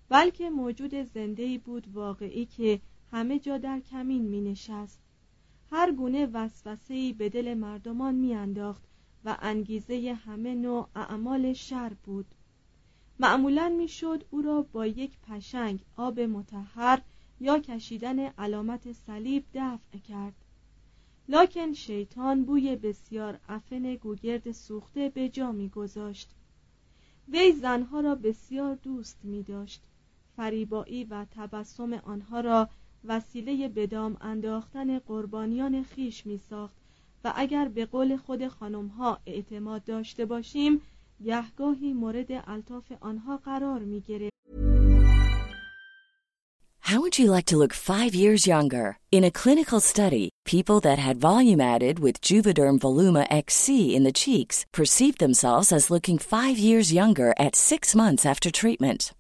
بلکه 0.09 0.51
موجود 0.51 0.95
زندهی 0.95 1.59
بود 1.59 1.87
واقعی 1.95 2.47
که 2.47 2.81
همه 3.13 3.39
جا 3.39 3.59
در 3.59 3.81
کمین 3.81 4.23
می 4.23 4.41
نشست 4.41 5.01
هر 5.71 5.93
گونه 5.93 6.27
وسوسه‌ای 6.27 7.13
به 7.13 7.29
دل 7.29 7.55
مردمان 7.55 8.15
میانداخت 8.15 8.83
و 9.25 9.37
انگیزه 9.43 10.19
همه 10.25 10.55
نوع 10.55 10.89
اعمال 10.95 11.53
شر 11.53 11.93
بود. 12.05 12.27
معمولا 13.21 13.69
می‌شد 13.69 14.25
او 14.31 14.43
را 14.43 14.63
با 14.63 14.87
یک 14.87 15.19
پشنگ 15.19 15.81
آب 15.97 16.21
متحر 16.21 17.01
یا 17.41 17.59
کشیدن 17.59 18.19
علامت 18.19 18.93
صلیب 18.93 19.45
دفع 19.55 19.99
کرد. 19.99 20.35
لکن 21.29 21.73
شیطان 21.73 22.45
بوی 22.45 22.77
بسیار 22.77 23.39
افن 23.49 23.95
گوگرد 23.95 24.53
سوخته 24.53 25.09
به 25.09 25.29
جا 25.29 25.53
میگذاشت. 25.53 26.31
وی 27.29 27.53
زنها 27.53 28.01
را 28.01 28.15
بسیار 28.15 28.75
دوست 28.75 29.19
می 29.25 29.43
داشت 29.43 29.83
فریبایی 30.39 31.05
و 31.05 31.27
تبسم 31.37 31.93
آنها 31.93 32.41
را 32.41 32.69
وسیله 33.05 33.69
بدام 33.69 34.17
انداختن 34.21 34.99
قربانیان 34.99 35.83
خیش 35.83 36.27
می 36.27 36.39
ساخت 36.51 36.77
و 37.25 37.33
اگر 37.37 37.69
به 37.69 37.87
قول 37.87 38.17
خود 38.17 38.49
خانمها 38.49 39.19
اعتماد 39.27 39.85
داشته 39.85 40.25
باشیم 40.27 40.81
گهگاهی 41.25 41.93
مورد 41.93 42.27
الطاف 42.31 42.93
آنها 43.01 43.37
قرار 43.37 43.81
می 43.81 44.01
گرفت. 44.01 44.33
How 46.91 47.01
would 47.03 47.19
you 47.19 47.31
like 47.31 47.45
to 47.53 47.59
look 47.59 47.75
five 47.75 48.15
years 48.15 48.47
younger? 48.47 48.97
In 49.17 49.23
a 49.25 49.37
clinical 49.43 49.81
study, 49.93 50.31
people 50.47 50.81
that 50.81 50.99
had 50.99 51.27
volume 51.31 51.61
added 51.61 51.99
with 51.99 52.23
Juvederm 52.23 52.79
Voluma 52.79 53.27
XC 53.31 53.95
in 53.97 54.05
the 54.05 54.19
cheeks 54.23 54.65
perceived 54.73 55.19
themselves 55.19 55.71
as 55.71 55.91
looking 55.91 56.19
five 56.19 56.57
years 56.69 56.89
younger 57.01 57.31
at 57.47 57.55
six 57.71 57.95
months 58.03 58.25
after 58.25 58.51
treatment. 58.51 59.13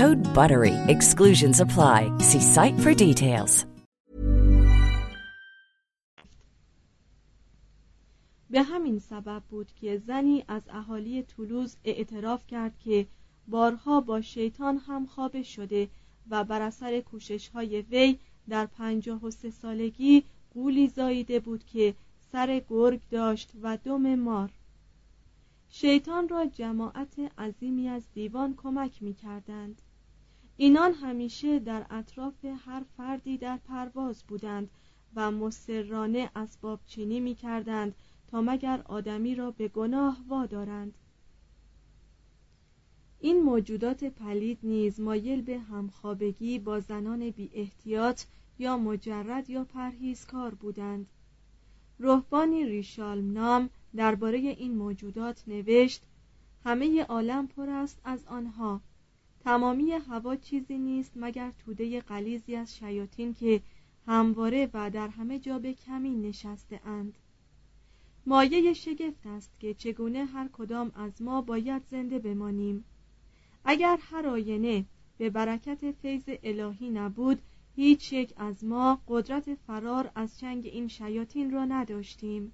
Code 0.00 0.22
BUTTERY. 0.34 0.74
Exclusions 0.94 1.58
apply. 1.66 1.98
See 2.18 2.40
site 2.54 2.78
for 2.84 2.94
details. 2.94 3.64
به 8.50 8.62
همین 8.62 8.98
سبب 8.98 9.42
بود 9.50 9.72
که 9.80 9.98
زنی 10.06 10.44
از 10.48 10.62
اهالی 10.68 11.22
تولوز 11.22 11.76
اعتراف 11.84 12.46
کرد 12.46 12.78
که 12.78 13.06
بارها 13.48 14.00
با 14.00 14.20
شیطان 14.20 14.78
هم 14.78 15.06
خوابه 15.06 15.42
شده 15.42 15.88
و 16.30 16.44
بر 16.44 16.62
اثر 16.62 17.00
کوشش 17.00 17.48
های 17.48 17.82
وی 17.82 18.18
در 18.48 18.66
پنجاه 18.66 19.24
و 19.24 19.30
سه 19.30 19.50
سالگی 19.50 20.24
قولی 20.54 20.88
زاییده 20.88 21.40
بود 21.40 21.64
که 21.64 21.94
سر 22.32 22.62
گرگ 22.68 23.00
داشت 23.10 23.52
و 23.62 23.76
دم 23.76 24.14
مار 24.14 24.50
شیطان 25.76 26.28
را 26.28 26.46
جماعت 26.46 27.18
عظیمی 27.38 27.88
از 27.88 28.02
دیوان 28.14 28.54
کمک 28.56 29.02
می 29.02 29.14
کردند 29.14 29.82
اینان 30.56 30.92
همیشه 30.92 31.58
در 31.58 31.86
اطراف 31.90 32.44
هر 32.44 32.82
فردی 32.96 33.38
در 33.38 33.56
پرواز 33.56 34.22
بودند 34.28 34.70
و 35.16 35.30
مسررانه 35.30 36.30
اسباب 36.36 36.80
چینی 36.86 37.20
می 37.20 37.34
کردند 37.34 37.94
تا 38.28 38.40
مگر 38.40 38.82
آدمی 38.84 39.34
را 39.34 39.50
به 39.50 39.68
گناه 39.68 40.24
وادارند. 40.28 40.94
این 43.20 43.42
موجودات 43.42 44.04
پلید 44.04 44.58
نیز 44.62 45.00
مایل 45.00 45.42
به 45.42 45.58
همخوابگی 45.58 46.58
با 46.58 46.80
زنان 46.80 47.30
بی 47.30 47.50
احتیاط 47.54 48.22
یا 48.58 48.76
مجرد 48.76 49.50
یا 49.50 49.64
پرهیزکار 49.64 50.54
بودند. 50.54 51.06
رهبانی 52.00 52.64
ریشالم 52.64 53.32
نام 53.32 53.70
درباره 53.96 54.38
این 54.38 54.76
موجودات 54.76 55.44
نوشت 55.46 56.02
همه 56.64 57.04
عالم 57.04 57.46
پر 57.46 57.70
است 57.70 58.00
از 58.04 58.24
آنها. 58.26 58.80
تمامی 59.44 59.92
هوا 59.92 60.36
چیزی 60.36 60.78
نیست 60.78 61.12
مگر 61.16 61.52
توده 61.64 62.00
قلیزی 62.00 62.56
از 62.56 62.76
شیاطین 62.76 63.34
که 63.34 63.60
همواره 64.06 64.70
و 64.74 64.90
در 64.90 65.08
همه 65.08 65.38
جا 65.38 65.58
به 65.58 65.72
کمی 65.72 66.16
نشسته 66.16 66.80
اند. 66.84 67.14
مایه 68.26 68.72
شگفت 68.72 69.26
است 69.26 69.50
که 69.60 69.74
چگونه 69.74 70.24
هر 70.24 70.48
کدام 70.52 70.92
از 70.94 71.22
ما 71.22 71.40
باید 71.40 71.82
زنده 71.90 72.18
بمانیم. 72.18 72.84
اگر 73.64 73.98
هر 74.02 74.26
آینه 74.26 74.84
به 75.18 75.30
برکت 75.30 75.90
فیض 75.90 76.22
الهی 76.42 76.90
نبود 76.90 77.42
هیچ 77.76 78.12
یک 78.12 78.32
از 78.36 78.64
ما 78.64 79.00
قدرت 79.08 79.54
فرار 79.54 80.10
از 80.14 80.38
چنگ 80.38 80.66
این 80.66 80.88
شیاطین 80.88 81.50
را 81.50 81.64
نداشتیم. 81.64 82.52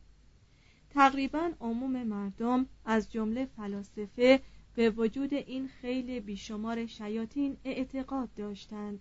تقریبا 0.91 1.51
عموم 1.61 2.03
مردم 2.03 2.67
از 2.85 3.13
جمله 3.13 3.45
فلاسفه 3.57 4.41
به 4.75 4.91
وجود 4.91 5.35
این 5.35 5.69
خیلی 5.69 6.21
بیشمار 6.21 6.87
شیاطین 6.87 7.57
اعتقاد 7.65 8.29
داشتند. 8.37 9.01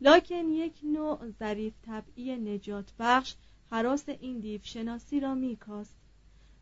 لکن 0.00 0.48
یک 0.48 0.80
نوع 0.82 1.30
ظریف 1.38 1.74
طبعی 1.86 2.36
نجات 2.36 2.92
بخش 2.98 3.34
حراس 3.70 4.08
این 4.08 4.40
دیو 4.40 4.60
شناسی 4.62 5.20
را 5.20 5.34
میکاست 5.34 5.94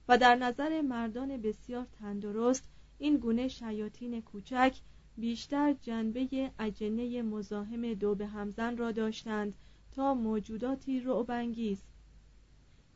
و 0.09 0.19
در 0.19 0.35
نظر 0.35 0.81
مردان 0.81 1.37
بسیار 1.37 1.87
تندرست 1.99 2.69
این 2.99 3.17
گونه 3.17 3.49
شیاطین 3.49 4.21
کوچک 4.21 4.77
بیشتر 5.17 5.73
جنبه 5.83 6.51
اجنه 6.59 7.23
مزاحم 7.23 7.95
دو 7.95 8.15
به 8.15 8.27
همزن 8.27 8.77
را 8.77 8.93
داشتند 8.93 9.55
تا 9.93 10.15
موجوداتی 10.15 11.01
رعبانگیز. 11.01 11.79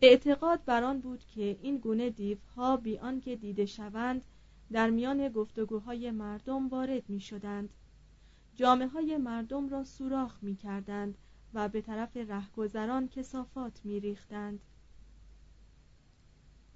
اعتقاد 0.02 0.64
بر 0.64 0.82
آن 0.84 1.00
بود 1.00 1.24
که 1.34 1.58
این 1.62 1.78
گونه 1.78 2.10
دیوها 2.10 2.76
بی 2.76 2.98
آنکه 2.98 3.36
دیده 3.36 3.66
شوند 3.66 4.24
در 4.72 4.90
میان 4.90 5.28
گفتگوهای 5.28 6.10
مردم 6.10 6.68
وارد 6.68 7.02
می 7.08 7.20
شدند 7.20 7.68
جامعه 8.54 8.88
های 8.88 9.16
مردم 9.16 9.68
را 9.68 9.84
سوراخ 9.84 10.38
می 10.42 10.56
کردند 10.56 11.14
و 11.54 11.68
به 11.68 11.80
طرف 11.80 12.16
رهگذران 12.16 13.08
کسافات 13.08 13.80
می 13.84 14.00
ریختند. 14.00 14.60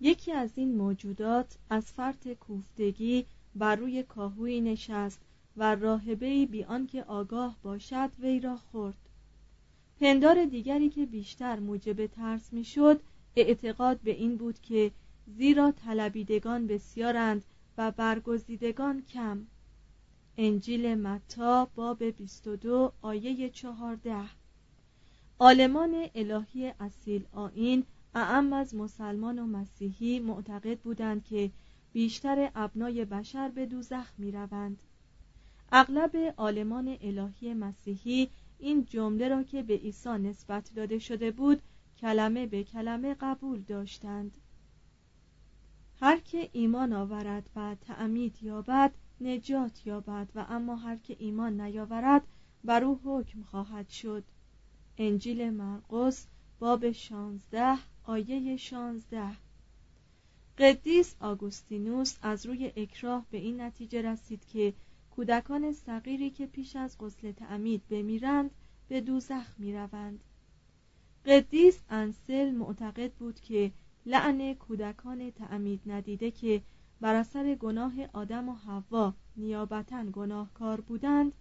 یکی 0.01 0.33
از 0.33 0.51
این 0.55 0.77
موجودات 0.77 1.59
از 1.71 1.93
فرط 1.93 2.29
کوفتگی 2.29 3.27
بر 3.55 3.77
روی 3.77 4.03
کاهوی 4.03 4.61
نشست 4.61 5.21
و 5.57 5.75
راهبه 5.75 6.47
بی 6.47 6.65
آنکه 6.65 7.05
آگاه 7.05 7.57
باشد 7.63 8.11
وی 8.19 8.41
را 8.41 8.57
خورد 8.57 8.97
پندار 10.01 10.45
دیگری 10.45 10.89
که 10.89 11.07
بیشتر 11.07 11.59
موجب 11.59 12.07
ترس 12.07 12.53
می‌شد 12.53 13.01
اعتقاد 13.37 14.01
به 14.01 14.11
این 14.11 14.37
بود 14.37 14.61
که 14.61 14.91
زیرا 15.27 15.71
طلبیدگان 15.71 16.67
بسیارند 16.67 17.45
و 17.79 17.91
برگزیدگان 17.91 19.03
کم. 19.03 19.47
انجیل 20.39 20.95
متا 20.95 21.69
باب 21.75 22.05
22 22.05 22.93
آیه 23.03 23.51
14 23.51 24.17
عالمان 25.39 26.09
الهی 26.15 26.73
اصیل 26.81 27.25
آین 27.33 27.85
اعم 28.15 28.53
از 28.53 28.75
مسلمان 28.75 29.39
و 29.39 29.47
مسیحی 29.47 30.21
معتقد 30.21 30.79
بودند 30.79 31.25
که 31.25 31.51
بیشتر 31.93 32.51
ابنای 32.55 33.05
بشر 33.05 33.49
به 33.49 33.67
دوزخ 33.67 34.13
می 34.19 34.33
روند. 34.33 34.83
اغلب 35.73 36.17
عالمان 36.37 36.99
الهی 37.01 37.55
مسیحی 37.55 38.29
این 38.59 38.85
جمله 38.85 39.29
را 39.29 39.43
که 39.43 39.63
به 39.63 39.75
عیسی 39.75 40.09
نسبت 40.09 40.71
داده 40.75 40.99
شده 40.99 41.31
بود 41.31 41.63
کلمه 41.99 42.47
به 42.47 42.65
کلمه 42.65 43.17
قبول 43.21 43.61
داشتند. 43.61 44.37
هر 46.07 46.19
که 46.19 46.51
ایمان 46.53 46.93
آورد 46.93 47.51
و 47.57 47.77
تعمید 47.81 48.43
یابد 48.43 48.93
نجات 49.21 49.87
یابد 49.87 50.29
و 50.35 50.47
اما 50.49 50.77
هر 50.77 50.97
که 50.97 51.17
ایمان 51.19 51.61
نیاورد 51.61 52.23
بر 52.65 52.85
او 52.85 53.01
حکم 53.05 53.43
خواهد 53.43 53.89
شد. 53.89 54.25
انجیل 54.99 55.51
مرقس 55.51 56.27
باب 56.59 56.91
شانزده 56.91 57.79
آیه 58.05 58.57
شانزده. 58.57 59.37
قدیس 60.59 61.17
آگوستینوس 61.21 62.17
از 62.23 62.47
روی 62.47 62.73
اکراه 62.77 63.27
به 63.31 63.39
این 63.39 63.61
نتیجه 63.61 64.03
رسید 64.03 64.47
که 64.47 64.75
کودکان 65.11 65.73
صغیری 65.73 66.31
که 66.31 66.47
پیش 66.47 66.77
از 66.77 66.99
غسل 66.99 67.33
تعمید 67.33 67.89
بمیرند 67.89 68.51
به 68.89 69.01
دوزخ 69.01 69.59
می‌روند. 69.59 70.25
قدیس 71.27 71.79
انسل 71.91 72.51
معتقد 72.51 73.13
بود 73.13 73.41
که 73.41 73.73
لعن 74.07 74.55
کودکان 74.55 75.31
تعمید 75.31 75.81
ندیده 75.87 76.31
که 76.31 76.63
بر 77.01 77.15
اثر 77.15 77.55
گناه 77.55 77.93
آدم 78.13 78.49
و 78.49 78.55
حوا 78.55 79.15
نیابتا 79.37 80.05
گناهکار 80.05 80.81
بودند 80.81 81.33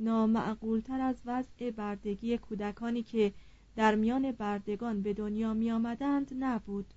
نامعقولتر 0.00 1.00
از 1.00 1.16
وضع 1.24 1.70
بردگی 1.70 2.38
کودکانی 2.38 3.02
که 3.02 3.32
در 3.76 3.94
میان 3.94 4.32
بردگان 4.32 5.02
به 5.02 5.14
دنیا 5.14 5.54
می 5.54 5.70
آمدند 5.70 6.34
نبود 6.38 6.94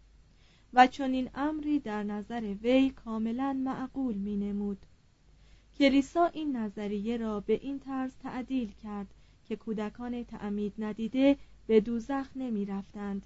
و 0.73 0.87
چنین 0.87 1.29
امری 1.35 1.79
در 1.79 2.03
نظر 2.03 2.55
وی 2.63 2.89
کاملا 2.89 3.61
معقول 3.65 4.15
می 4.15 4.37
نمود 4.37 4.85
کلیسا 5.79 6.25
این 6.25 6.55
نظریه 6.55 7.17
را 7.17 7.39
به 7.39 7.53
این 7.53 7.79
طرز 7.79 8.11
تعدیل 8.23 8.71
کرد 8.83 9.07
که 9.45 9.55
کودکان 9.55 10.23
تعمید 10.23 10.73
ندیده 10.79 11.37
به 11.67 11.81
دوزخ 11.81 12.27
نمی 12.35 12.65
رفتند 12.65 13.25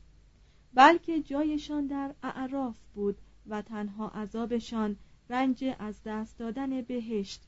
بلکه 0.73 1.21
جایشان 1.21 1.87
در 1.87 2.13
اعراف 2.23 2.77
بود 2.95 3.17
و 3.47 3.61
تنها 3.61 4.07
عذابشان 4.07 4.95
رنج 5.29 5.65
از 5.79 6.03
دست 6.05 6.37
دادن 6.37 6.81
بهشت. 6.81 7.41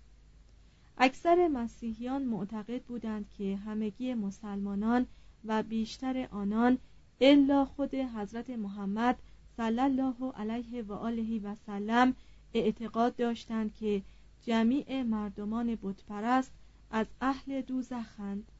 اکثر 0.98 1.48
مسیحیان 1.48 2.24
معتقد 2.24 2.84
بودند 2.84 3.30
که 3.38 3.56
همگی 3.56 4.14
مسلمانان 4.14 5.08
و 5.46 5.64
بیشتر 5.64 6.28
آنان 6.32 6.78
الا 7.22 7.66
خود 7.66 7.96
حضرت 7.96 8.50
محمد 8.50 9.20
صلی 9.58 9.80
الله 9.80 10.32
علیه 10.36 10.84
و 10.84 10.94
آله 10.94 11.40
و 11.40 11.56
سلم 11.56 12.16
اعتقاد 12.54 13.16
داشتند 13.16 13.74
که 13.74 14.02
جمیع 14.42 15.04
مردمان 15.04 15.78
بتپرست 15.84 16.52
از 16.92 17.06
اهل 17.22 17.62
دوزخند. 17.62 18.52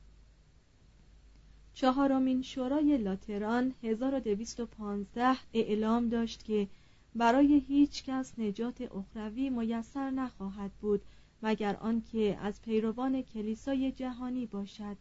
چهارمین 1.76 2.42
شورای 2.42 2.98
لاتران 2.98 3.74
1215 3.84 5.36
اعلام 5.54 6.10
داشت 6.10 6.44
که 6.44 6.68
برای 7.16 7.62
هیچ 7.68 8.04
کس 8.04 8.40
نجات 8.40 8.82
اخروی 8.82 9.50
میسر 9.50 10.10
نخواهد 10.10 10.72
بود 10.82 11.02
مگر 11.44 11.76
آنکه 11.76 12.38
از 12.42 12.62
پیروان 12.62 13.22
کلیسای 13.22 13.92
جهانی 13.92 14.46
باشد. 14.46 14.98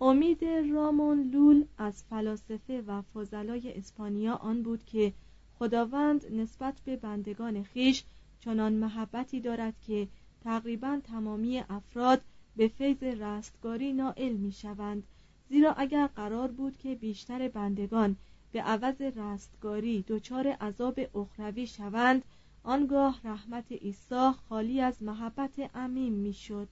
امید 0.00 0.44
رامون 0.44 1.30
لول 1.30 1.64
از 1.78 2.04
فلاسفه 2.10 2.82
و 2.86 3.02
فضلای 3.02 3.72
اسپانیا 3.78 4.34
آن 4.34 4.62
بود 4.62 4.84
که 4.84 5.12
خداوند 5.58 6.34
نسبت 6.34 6.80
به 6.84 6.96
بندگان 6.96 7.62
خیش 7.62 8.04
چنان 8.40 8.72
محبتی 8.72 9.40
دارد 9.40 9.74
که 9.86 10.08
تقریبا 10.44 11.00
تمامی 11.04 11.58
افراد 11.58 12.20
به 12.56 12.68
فیض 12.68 13.02
رستگاری 13.02 13.92
نائل 13.92 14.32
می 14.32 14.52
شوند 14.52 15.02
زیرا 15.48 15.72
اگر 15.72 16.06
قرار 16.06 16.48
بود 16.48 16.78
که 16.78 16.94
بیشتر 16.94 17.48
بندگان 17.48 18.16
به 18.52 18.62
عوض 18.62 19.00
رستگاری 19.00 20.04
دچار 20.08 20.48
عذاب 20.48 21.00
اخروی 21.14 21.66
شوند 21.66 22.24
آنگاه 22.62 23.20
رحمت 23.24 23.72
عیسی 23.72 24.30
خالی 24.48 24.80
از 24.80 25.02
محبت 25.02 25.58
عمیم 25.74 26.12
می‌شد. 26.12 26.68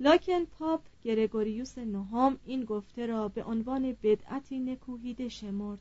لاکن 0.00 0.44
پاپ 0.44 0.80
گرگوریوس 1.02 1.78
نهم 1.78 2.38
این 2.44 2.64
گفته 2.64 3.06
را 3.06 3.28
به 3.28 3.44
عنوان 3.44 3.96
بدعتی 4.02 4.58
نکوهیده 4.58 5.28
شمرد. 5.28 5.80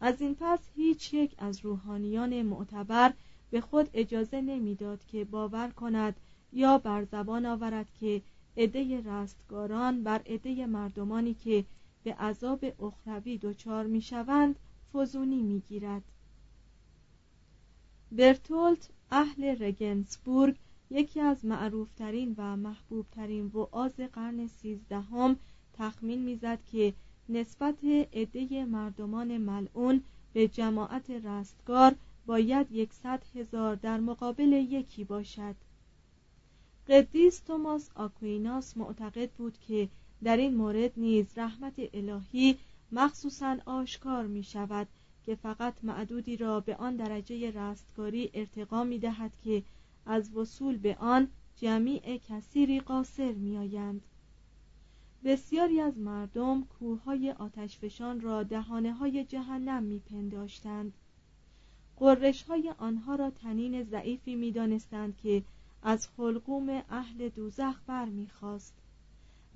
از 0.00 0.20
این 0.20 0.36
پس 0.40 0.60
هیچ 0.76 1.14
یک 1.14 1.34
از 1.38 1.64
روحانیان 1.64 2.42
معتبر 2.42 3.12
به 3.50 3.60
خود 3.60 3.90
اجازه 3.94 4.40
نمی‌داد 4.40 5.04
که 5.04 5.24
باور 5.24 5.68
کند 5.68 6.16
یا 6.52 6.78
بر 6.78 7.04
زبان 7.04 7.46
آورد 7.46 7.86
که 8.00 8.22
عده 8.56 9.00
رستگاران 9.00 10.02
بر 10.02 10.22
عده 10.26 10.66
مردمانی 10.66 11.34
که 11.34 11.64
به 12.04 12.14
عذاب 12.14 12.64
اخروی 12.82 13.38
دچار 13.38 13.86
می‌شوند 13.86 14.58
فزونی 14.94 15.42
می‌گیرد. 15.42 16.02
برتولت 18.12 18.88
اهل 19.10 19.64
رگنسبورگ 19.64 20.56
یکی 20.90 21.20
از 21.20 21.44
معروفترین 21.44 22.34
و 22.38 22.56
محبوبترین 22.56 23.46
وعاز 23.46 23.96
قرن 23.96 24.46
سیزدهم 24.46 25.36
تخمین 25.72 26.22
می‌زد 26.22 26.58
که 26.72 26.94
نسبت 27.28 27.84
عده 28.12 28.64
مردمان 28.64 29.38
ملعون 29.38 30.02
به 30.32 30.48
جماعت 30.48 31.10
رستگار 31.10 31.94
باید 32.26 32.72
یکصد 32.72 33.22
هزار 33.34 33.74
در 33.74 34.00
مقابل 34.00 34.52
یکی 34.52 35.04
باشد. 35.04 35.54
قدیس 36.88 37.38
توماس 37.38 37.90
آکویناس 37.94 38.76
معتقد 38.76 39.30
بود 39.30 39.58
که 39.68 39.88
در 40.24 40.36
این 40.36 40.54
مورد 40.54 40.92
نیز 40.96 41.26
رحمت 41.36 41.74
الهی 41.94 42.58
مخصوصا 42.92 43.56
آشکار 43.66 44.26
می 44.26 44.42
شود 44.42 44.88
که 45.26 45.34
فقط 45.34 45.74
معدودی 45.82 46.36
را 46.36 46.60
به 46.60 46.76
آن 46.76 46.96
درجه 46.96 47.50
رستگاری 47.50 48.30
ارتقا 48.34 48.84
می 48.84 48.98
دهد 48.98 49.32
که 49.44 49.62
از 50.06 50.34
وصول 50.34 50.76
به 50.76 50.96
آن 51.00 51.28
جمیع 51.56 52.20
کثیری 52.28 52.80
قاصر 52.80 53.32
می 53.32 53.58
آیند. 53.58 54.02
بسیاری 55.24 55.80
از 55.80 55.98
مردم 55.98 56.64
کوههای 56.64 57.30
آتشفشان 57.30 58.20
را 58.20 58.42
دهانه 58.42 58.92
های 58.92 59.24
جهنم 59.24 59.82
می 59.82 59.98
پنداشتند. 59.98 60.92
قررش 61.96 62.42
های 62.42 62.72
آنها 62.78 63.14
را 63.14 63.30
تنین 63.30 63.82
ضعیفی 63.82 64.34
می 64.34 64.52
دانستند 64.52 65.16
که 65.16 65.42
از 65.82 66.08
خلقوم 66.16 66.82
اهل 66.90 67.28
دوزخ 67.28 67.80
بر 67.86 68.04
می 68.04 68.28
خواست. 68.28 68.74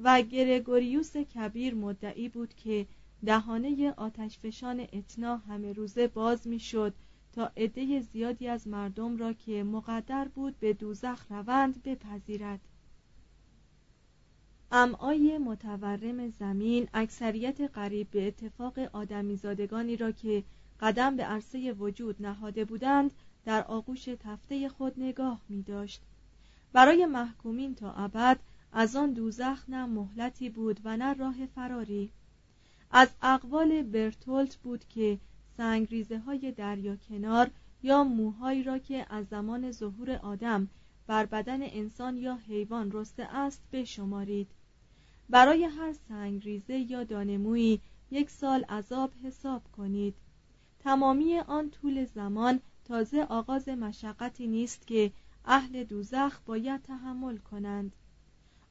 و 0.01 0.23
گرگوریوس 0.23 1.17
کبیر 1.17 1.75
مدعی 1.75 2.29
بود 2.29 2.55
که 2.55 2.87
دهانه 3.27 3.95
آتشفشان 3.97 4.87
اتنا 4.93 5.37
همه 5.37 5.73
روزه 5.73 6.09
باز 6.09 6.47
می 6.47 6.59
شد 6.59 6.95
تا 7.33 7.53
عده 7.57 8.01
زیادی 8.01 8.49
از 8.49 8.69
مردم 8.69 9.17
را 9.17 9.33
که 9.33 9.65
مقدر 9.65 10.29
بود 10.29 10.61
به 10.61 10.73
دوزخ 10.73 11.27
روند 11.31 11.83
بپذیرد 11.83 12.61
امعای 14.73 15.39
متورم 15.39 16.29
زمین 16.29 16.89
اکثریت 16.95 17.61
قریب 17.61 18.11
به 18.11 18.27
اتفاق 18.27 18.79
آدمیزادگانی 18.79 19.97
را 19.97 20.13
که 20.13 20.45
قدم 20.81 21.17
به 21.17 21.23
عرصه 21.23 21.73
وجود 21.73 22.23
نهاده 22.23 22.65
بودند 22.65 23.11
در 23.45 23.65
آغوش 23.65 24.05
تفته 24.05 24.69
خود 24.69 24.95
نگاه 24.97 25.41
می 25.49 25.63
داشت 25.63 26.03
برای 26.73 27.07
محکومین 27.07 27.75
تا 27.75 27.93
ابد 27.93 28.39
از 28.73 28.97
آن 28.97 29.13
دوزخ 29.13 29.65
نه 29.69 29.87
مهلتی 29.87 30.51
بود 30.51 30.81
و 30.85 30.97
نه 30.97 31.13
راه 31.13 31.47
فراری. 31.47 32.11
از 32.91 33.09
اقوال 33.23 33.83
برتولت 33.83 34.57
بود 34.57 34.85
که 34.89 35.19
سنگریزه 35.57 36.19
های 36.19 36.53
دریا 36.53 36.97
کنار 36.97 37.51
یا 37.83 38.05
موهایی 38.05 38.63
را 38.63 38.79
که 38.79 39.07
از 39.11 39.27
زمان 39.27 39.73
ظهور 39.73 40.11
آدم 40.11 40.69
بر 41.07 41.27
بدن 41.27 41.63
انسان 41.63 42.17
یا 42.17 42.37
حیوان 42.37 42.93
رسته 42.93 43.23
است 43.23 43.63
بشمارید. 43.73 44.49
برای 45.29 45.65
هر 45.65 45.95
سنگریزه 46.09 46.79
یا 46.79 47.05
دانمویی 47.05 47.81
یک 48.11 48.31
سال 48.31 48.65
عذاب 48.65 49.13
حساب 49.25 49.63
کنید. 49.77 50.15
تمامی 50.79 51.39
آن 51.39 51.71
طول 51.71 52.05
زمان 52.05 52.61
تازه 52.85 53.23
آغاز 53.23 53.69
مشقتی 53.69 54.47
نیست 54.47 54.87
که 54.87 55.13
اهل 55.45 55.85
دوزخ 55.85 56.41
باید 56.47 56.83
تحمل 56.83 57.37
کنند. 57.37 57.93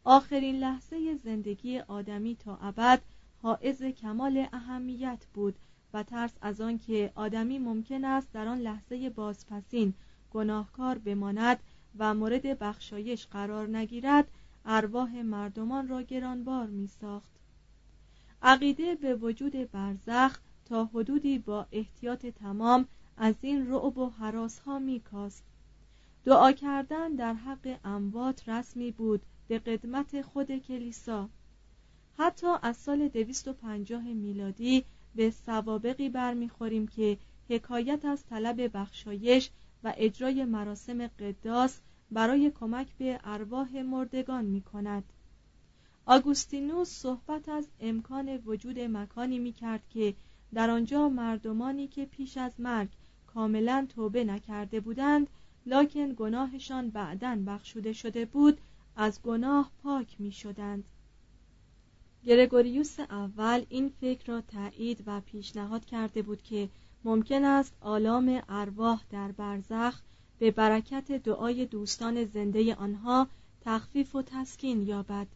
آخرین 0.03 0.55
لحظه 0.55 1.15
زندگی 1.15 1.79
آدمی 1.79 2.35
تا 2.35 2.57
ابد 2.61 3.01
حائز 3.41 3.83
کمال 3.83 4.47
اهمیت 4.53 5.25
بود 5.33 5.55
و 5.93 6.03
ترس 6.03 6.33
از 6.41 6.61
آن 6.61 6.77
که 6.77 7.11
آدمی 7.15 7.59
ممکن 7.59 8.05
است 8.05 8.31
در 8.33 8.47
آن 8.47 8.57
لحظه 8.57 9.09
بازپسین 9.09 9.93
گناهکار 10.31 10.97
بماند 10.97 11.59
و 11.97 12.13
مورد 12.13 12.59
بخشایش 12.59 13.27
قرار 13.27 13.77
نگیرد 13.77 14.31
ارواح 14.65 15.21
مردمان 15.21 15.87
را 15.87 16.01
گرانبار 16.01 16.67
می 16.67 16.87
ساخت 16.87 17.31
عقیده 18.41 18.95
به 18.95 19.15
وجود 19.15 19.71
برزخ 19.71 20.39
تا 20.65 20.85
حدودی 20.85 21.39
با 21.39 21.67
احتیاط 21.71 22.25
تمام 22.25 22.85
از 23.17 23.35
این 23.41 23.71
رعب 23.71 23.97
و 23.97 24.09
حراس 24.09 24.59
ها 24.59 24.79
می 24.79 24.99
دعا 26.29 26.51
کردن 26.51 27.15
در 27.15 27.33
حق 27.33 27.79
اموات 27.83 28.49
رسمی 28.49 28.91
بود 28.91 29.21
به 29.47 29.59
قدمت 29.59 30.21
خود 30.21 30.57
کلیسا. 30.57 31.29
حتی 32.17 32.47
از 32.61 32.77
سال 32.77 33.07
250 33.07 34.01
میلادی 34.03 34.85
به 35.15 35.29
سوابقی 35.29 36.09
برمیخوریم 36.09 36.87
که 36.87 37.17
حکایت 37.49 38.05
از 38.05 38.25
طلب 38.25 38.77
بخشایش 38.77 39.49
و 39.83 39.93
اجرای 39.97 40.45
مراسم 40.45 41.07
قداس 41.07 41.79
برای 42.11 42.51
کمک 42.59 42.87
به 42.97 43.19
ارواح 43.23 43.81
مردگان 43.81 44.45
می 44.45 44.61
کند 44.61 45.03
آگوستینوس 46.05 46.89
صحبت 46.89 47.49
از 47.49 47.67
امکان 47.79 48.29
وجود 48.45 48.79
مکانی 48.79 49.39
می 49.39 49.53
کرد 49.53 49.83
که 49.89 50.13
در 50.53 50.69
آنجا 50.69 51.09
مردمانی 51.09 51.87
که 51.87 52.05
پیش 52.05 52.37
از 52.37 52.59
مرگ 52.59 52.89
کاملا 53.27 53.87
توبه 53.95 54.23
نکرده 54.23 54.79
بودند 54.79 55.27
لکن 55.69 56.13
گناهشان 56.13 56.89
بعدا 56.89 57.43
بخشوده 57.47 57.93
شده 57.93 58.25
بود 58.25 58.57
از 58.95 59.21
گناه 59.21 59.71
پاک 59.83 60.21
می 60.21 60.31
شدند 60.31 60.83
گرگوریوس 62.25 62.99
اول 62.99 63.65
این 63.69 63.89
فکر 64.01 64.25
را 64.25 64.41
تایید 64.41 65.03
و 65.05 65.21
پیشنهاد 65.21 65.85
کرده 65.85 66.21
بود 66.21 66.41
که 66.41 66.69
ممکن 67.03 67.43
است 67.43 67.73
آلام 67.81 68.41
ارواح 68.49 69.01
در 69.09 69.31
برزخ 69.31 70.01
به 70.39 70.51
برکت 70.51 71.11
دعای 71.11 71.65
دوستان 71.65 72.25
زنده 72.25 72.75
آنها 72.75 73.27
تخفیف 73.61 74.15
و 74.15 74.21
تسکین 74.21 74.87
یابد. 74.87 75.27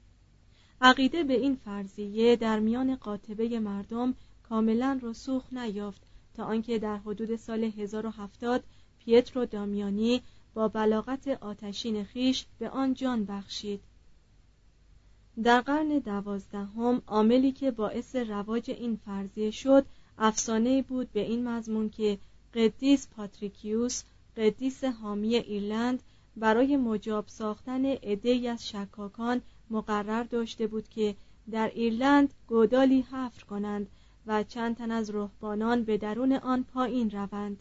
عقیده 0.81 1.23
به 1.23 1.33
این 1.33 1.55
فرضیه 1.55 2.35
در 2.35 2.59
میان 2.59 2.95
قاطبه 2.95 3.59
مردم 3.59 4.13
کاملا 4.43 4.99
رسوخ 5.01 5.53
نیافت 5.53 6.01
تا 6.33 6.43
آنکه 6.43 6.79
در 6.79 6.97
حدود 6.97 7.35
سال 7.35 7.63
1070 7.63 8.63
پیترو 9.05 9.45
دامیانی 9.45 10.21
با 10.53 10.67
بلاغت 10.67 11.27
آتشین 11.27 12.03
خیش 12.03 12.45
به 12.59 12.69
آن 12.69 12.93
جان 12.93 13.25
بخشید. 13.25 13.81
در 15.43 15.61
قرن 15.61 15.99
دوازدهم 15.99 17.01
عاملی 17.07 17.51
که 17.51 17.71
باعث 17.71 18.15
رواج 18.15 18.71
این 18.71 18.99
فرضیه 19.05 19.51
شد 19.51 19.85
افسانه 20.17 20.81
بود 20.81 21.11
به 21.11 21.19
این 21.19 21.47
مضمون 21.47 21.89
که 21.89 22.17
قدیس 22.53 23.07
پاتریکیوس 23.07 24.03
قدیس 24.37 24.83
حامی 24.83 25.35
ایرلند 25.35 26.03
برای 26.37 26.77
مجاب 26.77 27.25
ساختن 27.27 27.85
عدهای 27.85 28.47
از 28.47 28.69
شکاکان 28.69 29.41
مقرر 29.69 30.23
داشته 30.23 30.67
بود 30.67 30.89
که 30.89 31.15
در 31.51 31.71
ایرلند 31.75 32.33
گودالی 32.47 33.01
حفر 33.01 33.43
کنند 33.43 33.87
و 34.27 34.43
چند 34.43 34.77
تن 34.77 34.91
از 34.91 35.09
رهبانان 35.09 35.83
به 35.83 35.97
درون 35.97 36.33
آن 36.33 36.63
پایین 36.73 37.09
روند. 37.09 37.59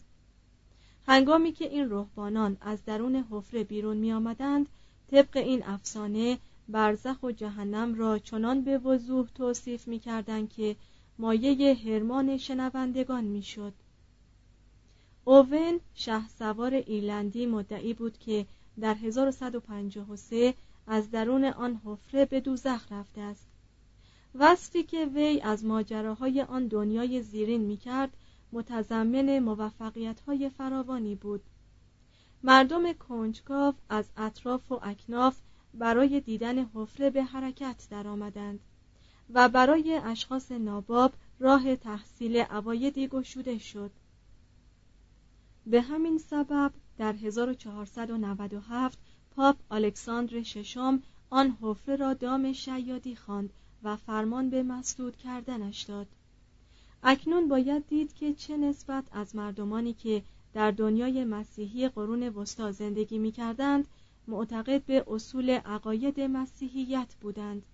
هنگامی 1.07 1.51
که 1.51 1.65
این 1.65 1.89
رهبانان 1.89 2.57
از 2.61 2.85
درون 2.85 3.15
حفره 3.31 3.63
بیرون 3.63 3.97
می 3.97 4.13
آمدند 4.13 4.67
طبق 5.11 5.37
این 5.37 5.63
افسانه 5.63 6.37
برزخ 6.69 7.23
و 7.23 7.31
جهنم 7.31 7.95
را 7.95 8.19
چنان 8.19 8.61
به 8.61 8.77
وضوح 8.77 9.27
توصیف 9.35 9.87
می 9.87 9.99
کردن 9.99 10.47
که 10.47 10.75
مایه 11.19 11.75
هرمان 11.75 12.37
شنوندگان 12.37 13.23
می 13.23 13.43
شد 13.43 13.73
اوون 15.25 15.79
شه 15.95 16.27
سوار 16.27 16.73
ایرلندی 16.73 17.45
مدعی 17.45 17.93
بود 17.93 18.17
که 18.17 18.45
در 18.79 18.95
1153 18.95 20.53
از 20.87 21.11
درون 21.11 21.45
آن 21.45 21.81
حفره 21.85 22.25
به 22.25 22.39
دوزخ 22.39 22.91
رفته 22.91 23.21
است. 23.21 23.47
وصفی 24.35 24.83
که 24.83 25.05
وی 25.05 25.41
از 25.41 25.65
ماجراهای 25.65 26.41
آن 26.41 26.67
دنیای 26.67 27.21
زیرین 27.21 27.61
می 27.61 27.77
کرد 27.77 28.09
متضمن 28.53 29.39
موفقیت 29.39 30.19
های 30.19 30.49
فراوانی 30.49 31.15
بود. 31.15 31.43
مردم 32.43 32.93
کنجکاو 32.93 33.73
از 33.89 34.05
اطراف 34.17 34.71
و 34.71 34.79
اکناف 34.83 35.37
برای 35.73 36.19
دیدن 36.19 36.65
حفره 36.65 37.09
به 37.09 37.23
حرکت 37.23 37.87
درآمدند 37.89 38.59
و 39.33 39.49
برای 39.49 39.99
اشخاص 40.03 40.51
ناباب 40.51 41.13
راه 41.39 41.75
تحصیل 41.75 42.37
عوایدی 42.37 43.07
گشوده 43.07 43.57
شد. 43.57 43.91
به 45.65 45.81
همین 45.81 46.17
سبب 46.17 46.73
در 46.97 47.13
1497 47.13 48.99
پاپ 49.35 49.55
الکساندر 49.71 50.43
ششم 50.43 51.03
آن 51.29 51.57
حفره 51.61 51.95
را 51.95 52.13
دام 52.13 52.53
شیادی 52.53 53.15
خواند 53.15 53.53
و 53.83 53.95
فرمان 53.95 54.49
به 54.49 54.63
مسدود 54.63 55.17
کردنش 55.17 55.81
داد. 55.81 56.07
اکنون 57.05 57.47
باید 57.47 57.87
دید 57.87 58.13
که 58.13 58.33
چه 58.33 58.57
نسبت 58.57 59.03
از 59.11 59.35
مردمانی 59.35 59.93
که 59.93 60.23
در 60.53 60.71
دنیای 60.71 61.25
مسیحی 61.25 61.89
قرون 61.89 62.23
وسطا 62.23 62.71
زندگی 62.71 63.17
می 63.17 63.31
کردند 63.31 63.87
معتقد 64.27 64.83
به 64.83 65.03
اصول 65.07 65.49
عقاید 65.49 66.21
مسیحیت 66.21 67.15
بودند. 67.21 67.65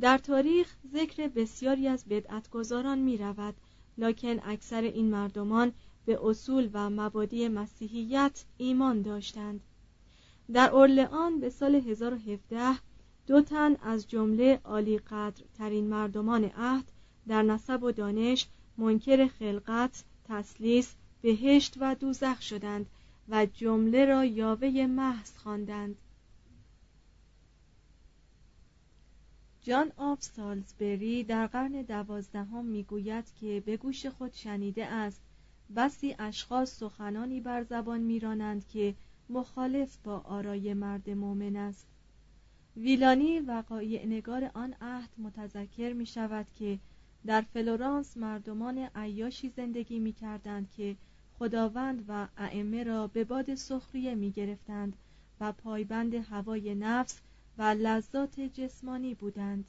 در 0.00 0.18
تاریخ 0.18 0.76
ذکر 0.92 1.28
بسیاری 1.28 1.88
از 1.88 2.04
بدعتگذاران 2.04 2.98
می 2.98 3.16
رود 3.16 3.54
لکن 3.98 4.40
اکثر 4.44 4.82
این 4.82 5.10
مردمان 5.10 5.72
به 6.06 6.18
اصول 6.22 6.70
و 6.72 6.90
مبادی 6.90 7.48
مسیحیت 7.48 8.44
ایمان 8.58 9.02
داشتند. 9.02 9.60
در 10.52 10.70
اورلئان 10.70 11.40
به 11.40 11.50
سال 11.50 11.74
1017 11.74 12.78
دو 13.26 13.40
تن 13.40 13.76
از 13.82 14.08
جمله 14.08 14.60
عالی 14.64 14.98
قدر 14.98 15.44
ترین 15.58 15.86
مردمان 15.86 16.44
عهد 16.44 16.92
در 17.30 17.42
نسب 17.42 17.82
و 17.82 17.92
دانش 17.92 18.46
منکر 18.78 19.26
خلقت، 19.26 20.04
تسلیس، 20.28 20.94
بهشت 21.22 21.74
و 21.80 21.94
دوزخ 21.94 22.42
شدند 22.42 22.86
و 23.28 23.46
جمله 23.46 24.04
را 24.04 24.24
یاوه 24.24 24.86
محض 24.86 25.36
خواندند. 25.36 25.96
جان 29.62 29.92
آف 29.96 30.22
سالزبری 30.22 31.24
در 31.24 31.46
قرن 31.46 31.82
دوازدهم 31.82 32.64
می‌گوید 32.64 33.24
که 33.40 33.62
به 33.66 33.76
گوش 33.76 34.06
خود 34.06 34.32
شنیده 34.32 34.86
است 34.86 35.22
بسی 35.76 36.16
اشخاص 36.18 36.78
سخنانی 36.78 37.40
بر 37.40 37.62
زبان 37.62 38.00
میرانند 38.00 38.68
که 38.68 38.94
مخالف 39.28 39.96
با 40.04 40.18
آرای 40.18 40.74
مرد 40.74 41.10
مؤمن 41.10 41.56
است 41.56 41.86
ویلانی 42.76 43.40
وقایع 43.40 44.06
نگار 44.06 44.50
آن 44.54 44.74
عهد 44.80 45.10
متذکر 45.18 45.92
می 45.92 46.06
شود 46.06 46.46
که 46.58 46.78
در 47.26 47.40
فلورانس 47.40 48.16
مردمان 48.16 48.78
عیاشی 48.94 49.48
زندگی 49.48 49.98
می 49.98 50.12
کردند 50.12 50.70
که 50.76 50.96
خداوند 51.38 52.04
و 52.08 52.28
ائمه 52.38 52.84
را 52.84 53.06
به 53.06 53.24
باد 53.24 53.54
سخریه 53.54 54.14
می 54.14 54.30
گرفتند 54.30 54.96
و 55.40 55.52
پایبند 55.52 56.14
هوای 56.14 56.74
نفس 56.74 57.20
و 57.58 57.62
لذات 57.62 58.40
جسمانی 58.40 59.14
بودند. 59.14 59.64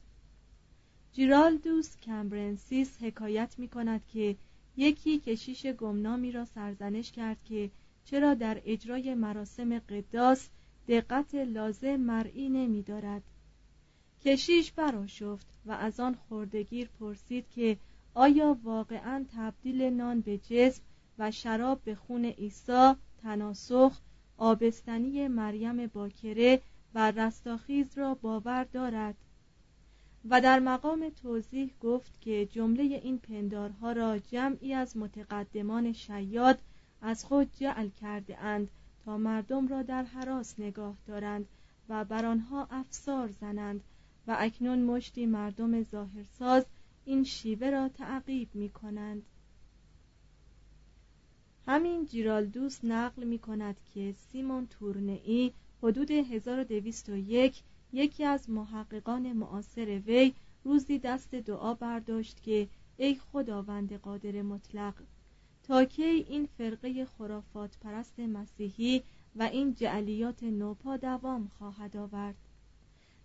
جیرالدوس 1.13 1.97
کمبرنسیس 1.97 2.97
حکایت 3.03 3.59
می 3.59 3.67
کند 3.67 4.01
که 4.13 4.35
یکی 4.77 5.19
کشیش 5.19 5.65
گمنامی 5.65 6.31
را 6.31 6.45
سرزنش 6.45 7.11
کرد 7.11 7.37
که 7.45 7.71
چرا 8.05 8.33
در 8.33 8.61
اجرای 8.65 9.15
مراسم 9.15 9.79
قداس 9.79 10.49
دقت 10.87 11.35
لازم 11.35 11.95
مرئی 11.95 12.49
نمی 12.49 12.81
دارد 12.81 13.23
کشیش 14.25 14.71
براشفت 14.71 15.47
و 15.65 15.71
از 15.71 15.99
آن 15.99 16.17
خوردگیر 16.29 16.89
پرسید 16.99 17.45
که 17.55 17.77
آیا 18.13 18.57
واقعا 18.63 19.25
تبدیل 19.35 19.81
نان 19.81 20.21
به 20.21 20.37
جسم 20.37 20.81
و 21.19 21.31
شراب 21.31 21.81
به 21.83 21.95
خون 21.95 22.25
عیسی 22.25 22.93
تناسخ 23.23 23.99
آبستنی 24.37 25.27
مریم 25.27 25.87
باکره 25.87 26.61
و 26.95 27.11
رستاخیز 27.11 27.97
را 27.97 28.13
باور 28.15 28.63
دارد؟ 28.63 29.15
و 30.29 30.41
در 30.41 30.59
مقام 30.59 31.09
توضیح 31.09 31.71
گفت 31.81 32.21
که 32.21 32.45
جمله 32.45 32.83
این 32.83 33.17
پندارها 33.17 33.91
را 33.91 34.19
جمعی 34.19 34.73
از 34.73 34.97
متقدمان 34.97 35.93
شیاد 35.93 36.59
از 37.01 37.25
خود 37.25 37.51
جعل 37.59 37.89
کرده 38.01 38.37
اند 38.37 38.69
تا 39.05 39.17
مردم 39.17 39.67
را 39.67 39.81
در 39.81 40.03
حراس 40.03 40.59
نگاه 40.59 40.95
دارند 41.07 41.45
و 41.89 42.05
بر 42.05 42.25
آنها 42.25 42.67
افسار 42.71 43.29
زنند 43.41 43.81
و 44.27 44.35
اکنون 44.39 44.83
مشتی 44.83 45.25
مردم 45.25 45.83
ظاهرساز 45.83 46.65
این 47.05 47.23
شیوه 47.23 47.69
را 47.69 47.89
تعقیب 47.89 48.49
می 48.53 48.69
کنند 48.69 49.25
همین 51.67 52.05
جیرالدوس 52.05 52.79
نقل 52.83 53.23
می 53.23 53.39
کند 53.39 53.79
که 53.93 54.15
سیمون 54.31 54.67
تورنئی 54.67 55.53
حدود 55.83 56.11
1201 56.11 57.63
یکی 57.93 58.23
از 58.23 58.49
محققان 58.49 59.33
معاصر 59.33 60.01
وی 60.05 60.33
روزی 60.63 60.99
دست 60.99 61.35
دعا 61.35 61.73
برداشت 61.73 62.43
که 62.43 62.67
ای 62.97 63.15
خداوند 63.15 63.93
قادر 63.93 64.41
مطلق 64.41 64.93
تا 65.63 65.85
کی 65.85 66.03
این 66.03 66.45
فرقه 66.57 67.05
خرافات 67.05 67.77
پرست 67.77 68.19
مسیحی 68.19 69.03
و 69.35 69.43
این 69.43 69.73
جعلیات 69.73 70.43
نوپا 70.43 70.97
دوام 70.97 71.51
خواهد 71.57 71.97
آورد. 71.97 72.35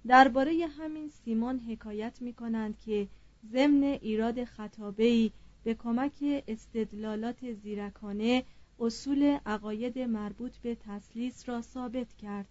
درباره 0.09 0.66
همین 0.79 1.09
سیمون 1.09 1.59
حکایت 1.59 2.23
می 2.23 2.33
کنند 2.33 2.79
که 2.81 3.09
ضمن 3.53 3.83
ایراد 3.83 4.45
خطابهی 4.45 5.33
به 5.64 5.75
کمک 5.75 6.45
استدلالات 6.49 7.53
زیرکانه 7.53 8.45
اصول 8.81 9.38
عقاید 9.47 9.99
مربوط 9.99 10.57
به 10.57 10.75
تسلیس 10.75 11.49
را 11.49 11.62
ثابت 11.62 12.12
کرد 12.12 12.47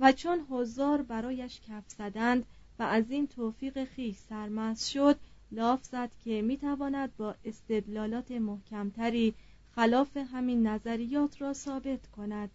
و 0.00 0.12
چون 0.12 0.46
هزار 0.50 1.02
برایش 1.02 1.60
کف 1.60 1.84
زدند 1.88 2.44
و 2.78 2.82
از 2.82 3.10
این 3.10 3.26
توفیق 3.26 3.84
خیش 3.84 4.16
سرمست 4.16 4.90
شد 4.90 5.18
لاف 5.52 5.84
زد 5.84 6.10
که 6.24 6.42
می‌تواند 6.42 7.16
با 7.16 7.34
استدلالات 7.44 8.30
محکمتری 8.30 9.34
خلاف 9.70 10.16
همین 10.16 10.66
نظریات 10.66 11.42
را 11.42 11.52
ثابت 11.52 12.06
کند. 12.06 12.50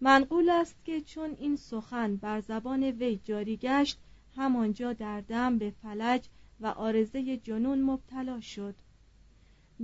منقول 0.00 0.48
است 0.48 0.76
که 0.84 1.00
چون 1.00 1.36
این 1.38 1.56
سخن 1.56 2.16
بر 2.16 2.40
زبان 2.40 2.82
وی 2.82 3.20
جاری 3.24 3.56
گشت 3.56 3.98
همانجا 4.36 4.92
در 4.92 5.20
دم 5.20 5.58
به 5.58 5.70
فلج 5.82 6.24
و 6.60 6.66
آرزه 6.66 7.36
جنون 7.36 7.82
مبتلا 7.82 8.40
شد. 8.40 8.74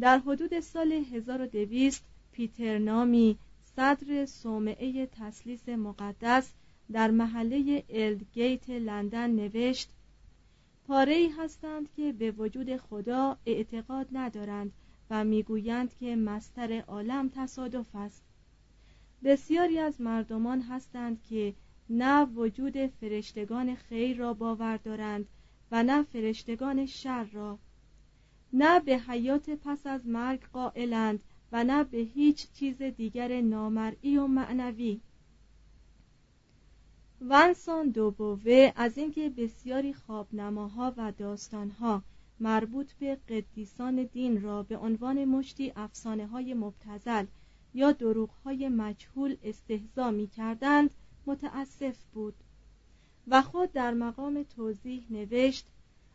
در 0.00 0.18
حدود 0.18 0.60
سال 0.60 0.92
1200 0.92 2.04
پیتر 2.32 2.78
نامی 2.78 3.38
صدر 3.76 4.26
صومعه 4.26 5.06
تسلیس 5.06 5.68
مقدس 5.68 6.52
در 6.92 7.10
محله 7.10 7.84
الدگیت 7.88 8.70
لندن 8.70 9.30
نوشت 9.30 9.90
پاره 10.86 11.28
هستند 11.38 11.88
که 11.96 12.12
به 12.12 12.30
وجود 12.30 12.76
خدا 12.76 13.36
اعتقاد 13.46 14.06
ندارند 14.12 14.72
و 15.10 15.24
می‌گویند 15.24 15.94
که 16.00 16.16
مستر 16.16 16.80
عالم 16.80 17.30
تصادف 17.34 17.86
است. 17.94 18.25
بسیاری 19.24 19.78
از 19.78 20.00
مردمان 20.00 20.60
هستند 20.60 21.22
که 21.22 21.54
نه 21.90 22.24
وجود 22.24 22.86
فرشتگان 22.86 23.74
خیر 23.74 24.16
را 24.16 24.34
باور 24.34 24.76
دارند 24.76 25.28
و 25.72 25.82
نه 25.82 26.02
فرشتگان 26.02 26.86
شر 26.86 27.24
را. 27.24 27.58
نه 28.52 28.80
به 28.80 28.98
حیات 28.98 29.50
پس 29.50 29.86
از 29.86 30.06
مرگ 30.06 30.40
قائلند 30.52 31.20
و 31.52 31.64
نه 31.64 31.84
به 31.84 31.98
هیچ 31.98 32.52
چیز 32.52 32.82
دیگر 32.82 33.40
نامرئی 33.40 34.16
و 34.16 34.26
معنوی. 34.26 35.00
ونسان 37.20 37.88
دوبوه 37.88 38.72
از 38.76 38.98
اینکه 38.98 39.30
بسیاری 39.30 39.92
خوابنماها 39.92 40.94
و 40.96 41.12
داستانها 41.12 42.02
مربوط 42.40 42.92
به 42.92 43.14
قدیسان 43.28 44.02
دین 44.02 44.42
را 44.42 44.62
به 44.62 44.78
عنوان 44.78 45.24
مشتی 45.24 45.72
افسانه 45.76 46.26
های 46.26 46.54
مبتزل 46.54 47.24
یا 47.76 47.92
دروغ 47.92 48.30
های 48.44 48.68
مجهول 48.68 49.36
استهزا 49.42 50.10
می 50.10 50.26
کردند 50.26 50.90
متاسف 51.26 51.96
بود. 52.14 52.34
و 53.28 53.42
خود 53.42 53.72
در 53.72 53.94
مقام 53.94 54.42
توضیح 54.42 55.06
نوشت 55.10 55.66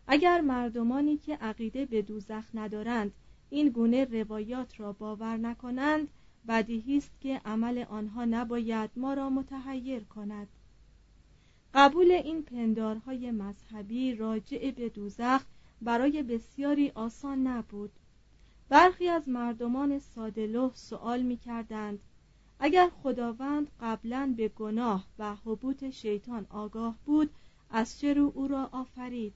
اگر 0.07 0.41
مردمانی 0.41 1.17
که 1.17 1.35
عقیده 1.35 1.85
به 1.85 2.01
دوزخ 2.01 2.43
ندارند 2.53 3.11
این 3.49 3.69
گونه 3.69 4.05
روایات 4.05 4.79
را 4.79 4.93
باور 4.93 5.37
نکنند 5.37 6.07
بدیهی 6.47 6.97
است 6.97 7.11
که 7.19 7.41
عمل 7.45 7.85
آنها 7.89 8.25
نباید 8.25 8.89
ما 8.95 9.13
را 9.13 9.29
متحیر 9.29 10.03
کند. 10.03 10.47
قبول 11.73 12.11
این 12.11 12.43
پندارهای 12.43 13.31
مذهبی 13.31 14.15
راجع 14.15 14.71
به 14.71 14.89
دوزخ 14.89 15.41
برای 15.81 16.23
بسیاری 16.23 16.91
آسان 16.95 17.47
نبود. 17.47 17.91
برخی 18.71 19.07
از 19.07 19.29
مردمان 19.29 19.99
سادلوه 19.99 20.71
سوال 20.75 21.21
می 21.21 21.37
کردند 21.37 21.99
اگر 22.59 22.89
خداوند 23.03 23.71
قبلا 23.81 24.33
به 24.37 24.47
گناه 24.47 25.07
و 25.19 25.35
حبوط 25.35 25.89
شیطان 25.89 26.47
آگاه 26.49 26.95
بود 27.05 27.29
از 27.69 27.99
چه 27.99 28.13
رو 28.13 28.31
او 28.35 28.47
را 28.47 28.69
آفرید؟ 28.71 29.33